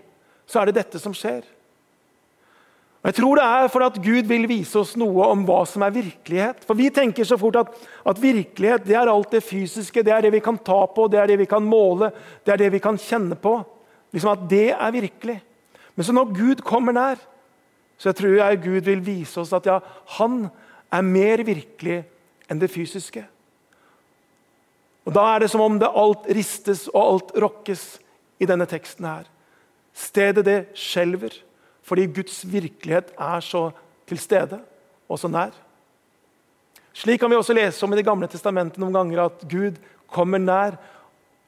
så 0.48 0.62
er 0.62 0.70
det 0.70 0.80
dette 0.80 1.00
som 1.02 1.16
skjer. 1.16 1.44
Jeg 3.08 3.16
tror 3.16 3.40
det 3.40 3.46
er 3.46 3.70
for 3.72 3.86
at 3.86 4.00
Gud 4.04 4.28
vil 4.28 4.48
vise 4.50 4.76
oss 4.82 4.96
noe 5.00 5.30
om 5.32 5.46
hva 5.48 5.62
som 5.70 5.84
er 5.86 5.94
virkelighet. 5.96 6.66
For 6.68 6.76
Vi 6.76 6.90
tenker 6.92 7.28
så 7.28 7.38
fort 7.40 7.56
at, 7.62 7.70
at 8.04 8.20
virkelighet 8.20 8.84
det 8.88 8.98
er 9.00 9.08
alt 9.08 9.32
det 9.32 9.46
fysiske, 9.48 10.04
det 10.04 10.12
er 10.12 10.26
det 10.26 10.34
vi 10.34 10.42
kan 10.44 10.58
ta 10.60 10.82
på, 10.92 11.06
det 11.08 11.22
er 11.22 11.32
det 11.32 11.38
vi 11.40 11.48
kan 11.48 11.64
måle, 11.64 12.10
det 12.44 12.56
er 12.56 12.64
det 12.66 12.72
vi 12.74 12.82
kan 12.84 13.00
kjenne 13.00 13.38
på. 13.40 13.62
Liksom 14.12 14.34
At 14.34 14.44
det 14.50 14.72
er 14.74 14.92
virkelig. 14.92 15.38
Men 15.96 16.06
så 16.06 16.16
når 16.16 16.34
Gud 16.36 16.64
kommer 16.68 16.96
nær, 16.96 17.22
så 17.98 18.12
jeg 18.12 18.20
tror 18.20 18.36
jeg 18.36 18.62
Gud 18.66 18.82
vil 18.90 19.06
vise 19.06 19.40
oss 19.42 19.56
at 19.56 19.66
ja, 19.66 19.80
han 20.20 20.50
er 20.94 21.08
mer 21.08 21.42
virkelig 21.48 22.02
enn 22.52 22.60
det 22.60 22.70
fysiske. 22.72 23.24
Og 25.08 25.16
Da 25.16 25.24
er 25.32 25.40
det 25.40 25.50
som 25.54 25.64
om 25.64 25.80
det 25.80 25.88
alt 25.88 26.28
ristes 26.36 26.90
og 26.92 27.00
alt 27.02 27.34
rokkes 27.40 27.86
i 28.40 28.46
denne 28.46 28.66
teksten. 28.66 29.06
her. 29.06 29.26
Stedet 29.94 30.46
det 30.46 30.68
skjelver 30.74 31.44
fordi 31.88 32.06
Guds 32.12 32.44
virkelighet 32.44 33.14
er 33.18 33.40
så 33.40 33.72
til 34.08 34.20
stede 34.20 34.60
og 35.08 35.20
så 35.20 35.28
nær. 35.28 35.56
Slik 36.94 37.20
kan 37.20 37.30
vi 37.30 37.36
også 37.36 37.54
lese 37.54 37.86
om 37.86 37.94
i 37.94 37.96
Det 37.96 38.06
gamle 38.06 38.28
testamentet 38.28 38.78
noen 38.82 38.94
ganger 38.94 39.22
at 39.24 39.46
Gud 39.50 39.78
kommer 40.12 40.38
nær 40.38 40.76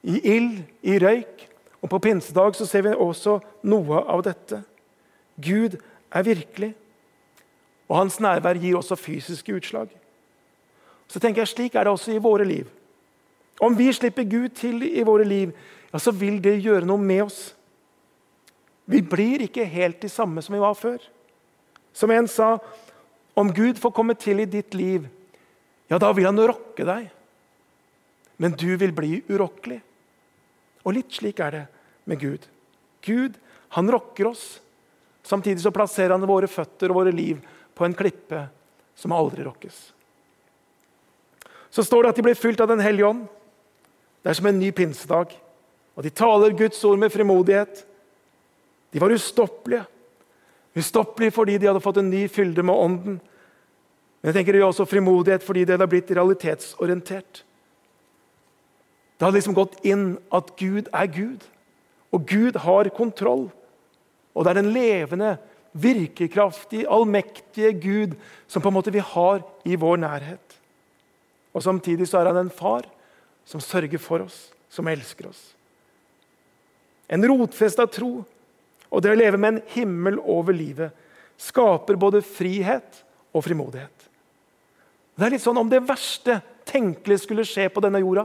i 0.04 0.20
ild, 0.24 0.64
i 0.82 1.00
røyk. 1.00 1.50
Og 1.82 1.90
På 1.90 2.00
pinsedag 2.00 2.56
så 2.56 2.66
ser 2.66 2.82
vi 2.82 2.96
også 2.96 3.40
noe 3.64 4.04
av 4.08 4.24
dette. 4.24 4.64
Gud 5.42 5.76
er 6.12 6.24
virkelig, 6.24 6.74
og 7.90 7.98
hans 7.98 8.20
nærvær 8.20 8.60
gir 8.60 8.78
også 8.78 8.96
fysiske 8.96 9.56
utslag. 9.56 9.90
Så 11.08 11.20
tenker 11.20 11.42
jeg 11.42 11.48
Slik 11.48 11.76
er 11.76 11.84
det 11.84 11.92
også 11.92 12.12
i 12.12 12.22
våre 12.22 12.46
liv. 12.46 12.68
Om 13.60 13.78
vi 13.78 13.92
slipper 13.94 14.24
Gud 14.24 14.50
til 14.50 14.84
i 14.84 15.04
våre 15.04 15.24
liv, 15.24 15.52
ja, 15.92 16.00
så 16.00 16.14
vil 16.14 16.38
det 16.42 16.60
gjøre 16.62 16.88
noe 16.88 17.02
med 17.02 17.24
oss. 17.26 17.40
Vi 18.90 19.02
blir 19.06 19.46
ikke 19.46 19.66
helt 19.70 20.02
de 20.02 20.10
samme 20.10 20.42
som 20.46 20.56
vi 20.56 20.62
var 20.62 20.78
før. 20.78 21.02
Som 21.94 22.14
en 22.14 22.28
sa, 22.30 22.56
om 23.38 23.52
Gud 23.54 23.80
får 23.82 23.94
komme 23.96 24.16
til 24.18 24.42
i 24.42 24.50
ditt 24.50 24.76
liv, 24.78 25.08
ja, 25.90 25.98
da 25.98 26.12
vil 26.14 26.30
han 26.30 26.38
rokke 26.38 26.86
deg. 26.86 27.10
Men 28.40 28.56
du 28.58 28.70
vil 28.80 28.94
bli 28.96 29.20
urokkelig. 29.30 29.80
Og 30.86 30.96
litt 30.96 31.14
slik 31.14 31.42
er 31.44 31.56
det 31.56 31.66
med 32.10 32.22
Gud. 32.22 32.46
Gud 33.06 33.38
han 33.76 33.90
rokker 33.92 34.30
oss. 34.30 34.60
Samtidig 35.26 35.62
så 35.62 35.74
plasserer 35.74 36.16
han 36.16 36.28
våre 36.30 36.48
føtter 36.50 36.90
og 36.90 37.02
våre 37.02 37.14
liv 37.14 37.42
på 37.76 37.86
en 37.86 37.98
klippe 37.98 38.46
som 38.98 39.14
aldri 39.16 39.44
rokkes. 39.46 39.76
Så 41.70 41.86
står 41.86 42.04
det 42.04 42.14
at 42.14 42.22
de 42.22 42.26
ble 42.26 42.38
fylt 42.38 42.62
av 42.64 42.72
Den 42.72 42.82
hellige 42.82 43.10
ånd. 43.10 43.28
Det 44.24 44.32
er 44.32 44.40
som 44.40 44.50
en 44.50 44.60
ny 44.60 44.72
pinsedag. 44.76 45.36
Og 46.00 46.06
de 46.06 46.14
taler 46.16 46.56
Guds 46.56 46.80
ord 46.88 47.00
med 47.02 47.12
frimodighet. 47.12 47.82
De 48.94 49.02
var 49.04 49.12
ustoppelige. 49.12 49.84
Ustoppelige 50.80 51.34
fordi 51.36 51.58
de 51.60 51.68
hadde 51.68 51.84
fått 51.84 52.00
en 52.00 52.08
ny 52.08 52.22
fylde 52.32 52.64
med 52.64 52.80
Ånden. 52.80 53.18
Men 53.20 54.30
jeg 54.30 54.38
tenker 54.38 54.56
det 54.56 54.62
er 54.62 54.70
også 54.70 54.88
frimodighet 54.88 55.44
fordi 55.44 55.66
det 55.66 55.76
hadde 55.76 55.90
blitt 55.92 56.14
realitetsorientert. 56.16 57.44
Det 59.20 59.28
hadde 59.28 59.42
liksom 59.42 59.58
gått 59.60 59.76
inn 59.84 60.14
at 60.32 60.56
Gud 60.56 60.88
er 60.96 61.12
Gud, 61.12 61.44
og 62.16 62.24
Gud 62.32 62.62
har 62.64 62.88
kontroll. 62.96 63.50
Og 64.32 64.46
det 64.46 64.54
er 64.54 64.62
den 64.62 64.72
levende, 64.72 65.36
virkekraftige, 65.76 66.88
allmektige 66.88 67.76
Gud 67.76 68.16
som 68.48 68.64
på 68.64 68.72
en 68.72 68.80
måte 68.80 68.96
vi 68.96 69.04
har 69.04 69.44
i 69.68 69.76
vår 69.76 70.00
nærhet. 70.00 70.60
Og 71.52 71.64
Samtidig 71.64 72.08
så 72.08 72.24
er 72.24 72.32
han 72.32 72.46
en 72.46 72.56
far 72.56 72.88
som 73.44 73.60
sørger 73.60 74.00
for 74.00 74.24
oss, 74.24 74.54
som 74.72 74.88
elsker 74.88 75.28
oss. 75.28 75.59
En 77.10 77.26
rotfesta 77.26 77.88
tro 77.90 78.20
og 78.90 79.04
det 79.04 79.14
å 79.14 79.18
leve 79.18 79.38
med 79.38 79.56
en 79.56 79.64
himmel 79.74 80.20
over 80.20 80.56
livet 80.56 80.94
skaper 81.40 81.98
både 82.00 82.22
frihet 82.26 83.04
og 83.34 83.46
frimodighet. 83.46 84.08
Det 85.20 85.28
er 85.28 85.36
litt 85.36 85.44
sånn 85.44 85.60
Om 85.60 85.70
det 85.72 85.84
verste 85.84 86.40
tenkelige 86.68 87.26
skulle 87.26 87.46
skje 87.48 87.68
på 87.74 87.82
denne 87.84 88.00
jorda 88.00 88.24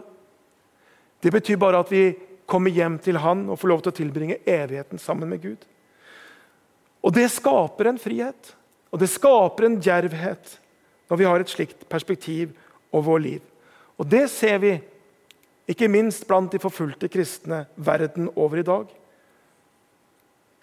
Det 1.23 1.33
betyr 1.35 1.59
bare 1.59 1.81
at 1.83 1.91
vi 1.91 2.05
kommer 2.47 2.71
hjem 2.71 2.99
til 3.03 3.19
Han 3.19 3.49
og 3.51 3.59
får 3.61 3.71
lov 3.73 3.83
til 3.83 3.93
å 3.93 3.99
tilbringe 3.99 4.43
evigheten 4.45 5.01
sammen 5.01 5.31
med 5.33 5.43
Gud. 5.43 5.63
Og 7.05 7.13
Det 7.13 7.25
skaper 7.33 7.89
en 7.89 8.01
frihet, 8.01 8.53
og 8.93 9.01
det 9.01 9.11
skaper 9.13 9.67
en 9.67 9.81
djervhet 9.81 10.59
når 11.11 11.21
vi 11.21 11.27
har 11.29 11.41
et 11.41 11.53
slikt 11.53 11.87
perspektiv 11.89 12.53
over 12.93 13.15
vår 13.15 13.25
liv. 13.25 13.41
Og 13.99 14.09
Det 14.09 14.27
ser 14.31 14.61
vi 14.61 14.75
ikke 15.71 15.89
minst 15.89 16.27
blant 16.29 16.53
de 16.53 16.61
forfulgte 16.61 17.09
kristne 17.09 17.65
verden 17.77 18.29
over 18.37 18.61
i 18.61 18.67
dag. 18.67 18.89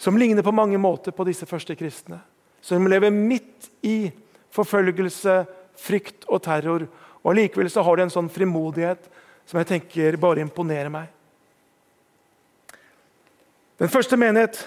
Som 0.01 0.17
ligner 0.17 0.45
på 0.45 0.53
mange 0.53 0.77
måter 0.81 1.13
på 1.13 1.25
disse 1.25 1.45
første 1.49 1.75
kristne. 1.77 2.19
Som 2.61 2.87
lever 2.89 3.13
midt 3.13 3.69
i 3.85 4.11
forfølgelse, 4.53 5.41
frykt 5.77 6.27
og 6.29 6.43
terror. 6.45 6.85
Og 7.21 7.35
Likevel 7.37 7.69
så 7.69 7.83
har 7.85 7.97
de 7.97 8.05
en 8.05 8.13
sånn 8.13 8.29
frimodighet 8.29 9.09
som 9.49 9.59
jeg 9.61 9.69
tenker 9.73 10.17
bare 10.21 10.43
imponerer 10.45 10.91
meg. 10.93 11.09
Den 13.81 13.89
første 13.89 14.17
menighet 14.19 14.59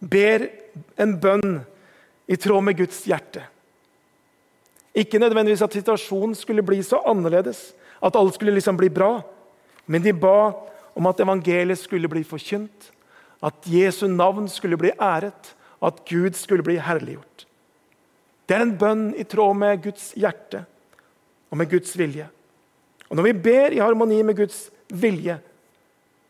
ber 0.00 0.44
en 1.00 1.14
bønn 1.20 1.60
i 2.28 2.36
tråd 2.36 2.64
med 2.66 2.76
Guds 2.76 2.98
hjerte. 3.08 3.46
Ikke 4.96 5.20
nødvendigvis 5.20 5.64
at 5.64 5.76
situasjonen 5.76 6.36
skulle 6.36 6.64
bli 6.64 6.82
så 6.84 7.00
annerledes, 7.08 7.70
at 8.02 8.16
alt 8.16 8.34
skulle 8.34 8.54
liksom 8.54 8.76
bli 8.76 8.90
bra. 8.92 9.20
Men 9.86 10.02
de 10.02 10.12
ba 10.12 10.52
om 10.96 11.06
at 11.06 11.20
evangeliet 11.20 11.78
skulle 11.78 12.08
bli 12.08 12.24
forkynt, 12.24 12.90
at 13.44 13.68
Jesu 13.68 14.06
navn 14.08 14.48
skulle 14.48 14.78
bli 14.80 14.92
æret, 14.96 15.52
at 15.82 16.00
Gud 16.08 16.34
skulle 16.34 16.64
bli 16.64 16.78
herliggjort. 16.80 17.44
Det 18.46 18.56
er 18.56 18.64
en 18.64 18.76
bønn 18.78 19.10
i 19.18 19.26
tråd 19.28 19.58
med 19.58 19.82
Guds 19.84 20.12
hjerte 20.16 20.64
og 21.50 21.60
med 21.60 21.70
Guds 21.70 21.92
vilje. 21.98 22.28
Og 23.10 23.16
Når 23.16 23.28
vi 23.28 23.32
ber 23.32 23.74
i 23.74 23.82
harmoni 23.82 24.22
med 24.22 24.38
Guds 24.38 24.70
vilje, 24.88 25.38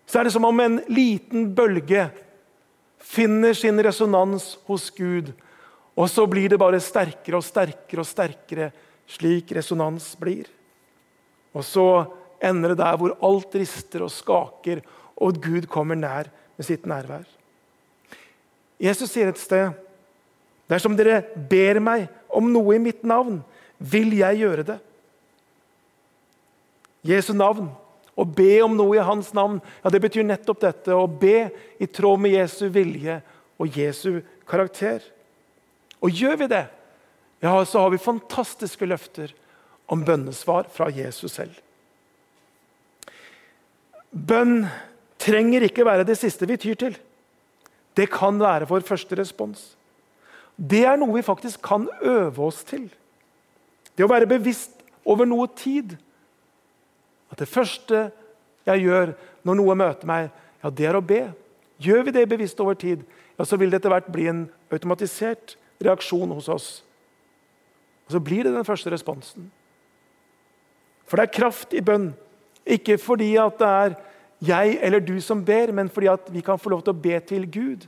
så 0.06 0.18
er 0.18 0.26
det 0.26 0.32
som 0.34 0.44
om 0.44 0.60
en 0.60 0.80
liten 0.88 1.50
bølge 1.54 2.08
finner 3.02 3.54
sin 3.54 3.80
resonans 3.82 4.56
hos 4.66 4.90
Gud, 4.90 5.32
og 5.96 6.10
så 6.10 6.26
blir 6.28 6.50
det 6.52 6.60
bare 6.60 6.80
sterkere 6.82 7.38
og 7.38 7.44
sterkere 7.44 8.02
og 8.02 8.08
sterkere, 8.08 8.70
slik 9.06 9.52
resonans 9.54 10.10
blir. 10.18 10.48
Og 11.56 11.64
så 11.64 11.86
ender 12.44 12.74
det 12.74 12.82
der 12.82 12.98
hvor 13.00 13.16
alt 13.24 13.56
rister 13.56 14.04
og 14.04 14.12
skaker, 14.12 14.82
og 15.16 15.40
Gud 15.40 15.68
kommer 15.72 15.96
nær 15.96 16.28
med 16.58 16.68
sitt 16.68 16.84
nærvær. 16.88 17.24
Jesus 18.82 19.14
sier 19.14 19.32
et 19.32 19.40
sted 19.40 19.72
Dersom 20.66 20.96
dere 20.98 21.20
ber 21.46 21.78
meg 21.78 22.08
om 22.34 22.48
noe 22.50 22.74
i 22.74 22.82
mitt 22.82 23.04
navn, 23.06 23.36
vil 23.78 24.16
jeg 24.18 24.40
gjøre 24.40 24.64
det. 24.66 24.76
Jesu 27.06 27.30
navn. 27.38 27.68
Å 28.16 28.24
be 28.26 28.56
om 28.64 28.72
noe 28.74 28.96
i 28.96 29.04
hans 29.04 29.28
navn, 29.36 29.60
ja, 29.84 29.92
det 29.92 30.00
betyr 30.02 30.24
nettopp 30.26 30.62
dette. 30.64 30.90
Å 30.90 31.06
be 31.06 31.52
i 31.78 31.86
tråd 31.86 32.18
med 32.24 32.32
Jesu 32.34 32.64
vilje 32.72 33.20
og 33.62 33.78
Jesu 33.78 34.24
karakter. 34.48 35.04
Og 36.02 36.10
gjør 36.10 36.40
vi 36.40 36.48
det, 36.50 36.64
ja, 37.44 37.52
så 37.62 37.84
har 37.84 37.92
vi 37.94 38.02
fantastiske 38.02 38.88
løfter 38.88 39.36
om 39.88 40.02
bønnesvar 40.04 40.70
fra 40.72 40.88
Jesus 40.90 41.36
selv. 41.38 41.54
Bønn 44.10 44.64
trenger 45.20 45.66
ikke 45.66 45.86
være 45.86 46.06
det 46.06 46.18
siste 46.18 46.48
vi 46.48 46.58
tyr 46.60 46.78
til. 46.80 46.96
Det 47.96 48.08
kan 48.12 48.38
være 48.40 48.68
vår 48.68 48.84
første 48.86 49.16
respons. 49.18 49.72
Det 50.56 50.84
er 50.88 50.96
noe 51.00 51.14
vi 51.16 51.24
faktisk 51.24 51.62
kan 51.64 51.88
øve 52.02 52.48
oss 52.48 52.62
til. 52.64 52.88
Det 53.96 54.04
å 54.04 54.10
være 54.10 54.28
bevisst 54.28 54.82
over 55.04 55.28
noe 55.28 55.48
tid. 55.56 55.96
At 57.32 57.40
det 57.40 57.48
første 57.48 58.08
jeg 58.66 58.86
gjør 58.86 59.14
når 59.46 59.58
noe 59.60 59.76
møter 59.78 60.08
meg, 60.08 60.30
ja, 60.62 60.70
det 60.70 60.88
er 60.88 60.98
å 60.98 61.04
be. 61.04 61.22
Gjør 61.82 62.06
vi 62.06 62.16
det 62.16 62.28
bevisst 62.28 62.60
over 62.60 62.76
tid, 62.78 63.04
ja, 63.36 63.44
så 63.44 63.58
vil 63.60 63.70
det 63.70 63.82
etter 63.82 63.92
hvert 63.92 64.08
bli 64.12 64.26
en 64.30 64.46
automatisert 64.72 65.56
reaksjon 65.84 66.32
hos 66.32 66.48
oss. 66.48 66.68
Og 68.08 68.16
så 68.16 68.22
blir 68.22 68.46
det 68.46 68.54
den 68.54 68.64
første 68.64 68.90
responsen. 68.92 69.50
For 71.06 71.16
det 71.18 71.28
er 71.28 71.38
kraft 71.38 71.74
i 71.74 71.82
bønn. 71.84 72.10
Ikke 72.66 72.98
fordi 72.98 73.36
at 73.38 73.58
det 73.60 73.68
er 73.68 73.96
jeg 74.46 74.78
eller 74.82 75.00
du 75.00 75.16
som 75.22 75.44
ber, 75.44 75.72
men 75.72 75.88
fordi 75.88 76.10
at 76.12 76.32
vi 76.32 76.42
kan 76.44 76.58
få 76.58 76.72
lov 76.74 76.82
til 76.84 76.92
å 76.92 77.02
be 77.02 77.20
til 77.24 77.46
Gud. 77.50 77.86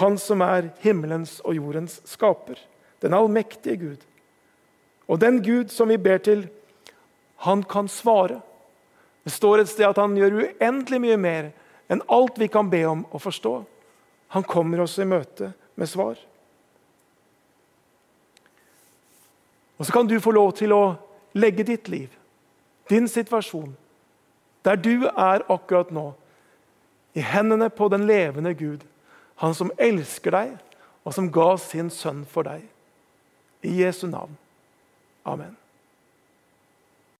Han 0.00 0.18
som 0.20 0.42
er 0.44 0.72
himmelens 0.82 1.38
og 1.44 1.56
jordens 1.56 2.00
skaper. 2.04 2.58
Den 3.00 3.14
allmektige 3.16 3.76
Gud. 3.76 4.02
Og 5.08 5.20
den 5.22 5.40
Gud 5.42 5.70
som 5.72 5.88
vi 5.88 5.96
ber 5.96 6.18
til, 6.18 6.48
han 7.46 7.62
kan 7.62 7.88
svare. 7.88 8.40
Det 9.24 9.32
står 9.32 9.62
et 9.62 9.70
sted 9.70 9.86
at 9.88 9.98
han 10.00 10.16
gjør 10.18 10.42
uendelig 10.42 11.00
mye 11.02 11.16
mer 11.20 11.50
enn 11.90 12.02
alt 12.10 12.38
vi 12.38 12.48
kan 12.50 12.68
be 12.70 12.82
om 12.88 13.04
og 13.10 13.22
forstå. 13.22 13.54
Han 14.34 14.46
kommer 14.46 14.82
oss 14.82 14.98
i 14.98 15.06
møte 15.06 15.52
med 15.78 15.88
svar. 15.88 16.18
Og 19.76 19.86
så 19.86 19.92
kan 19.92 20.08
du 20.08 20.16
få 20.20 20.32
lov 20.34 20.54
til 20.58 20.72
å 20.74 20.96
legge 21.36 21.66
ditt 21.68 21.88
liv, 21.92 22.08
din 22.88 23.08
situasjon, 23.08 23.76
der 24.64 24.78
du 24.80 25.06
er 25.06 25.44
akkurat 25.52 25.92
nå, 25.92 26.10
i 27.16 27.20
hendene 27.24 27.68
på 27.72 27.88
den 27.92 28.06
levende 28.08 28.54
Gud, 28.54 28.84
han 29.40 29.54
som 29.54 29.70
elsker 29.78 30.32
deg, 30.32 30.56
og 31.04 31.14
som 31.14 31.28
ga 31.32 31.54
sin 31.60 31.90
sønn 31.92 32.24
for 32.28 32.48
deg. 32.48 32.64
I 33.62 33.82
Jesu 33.82 34.06
navn. 34.10 34.36
Amen. 35.24 35.56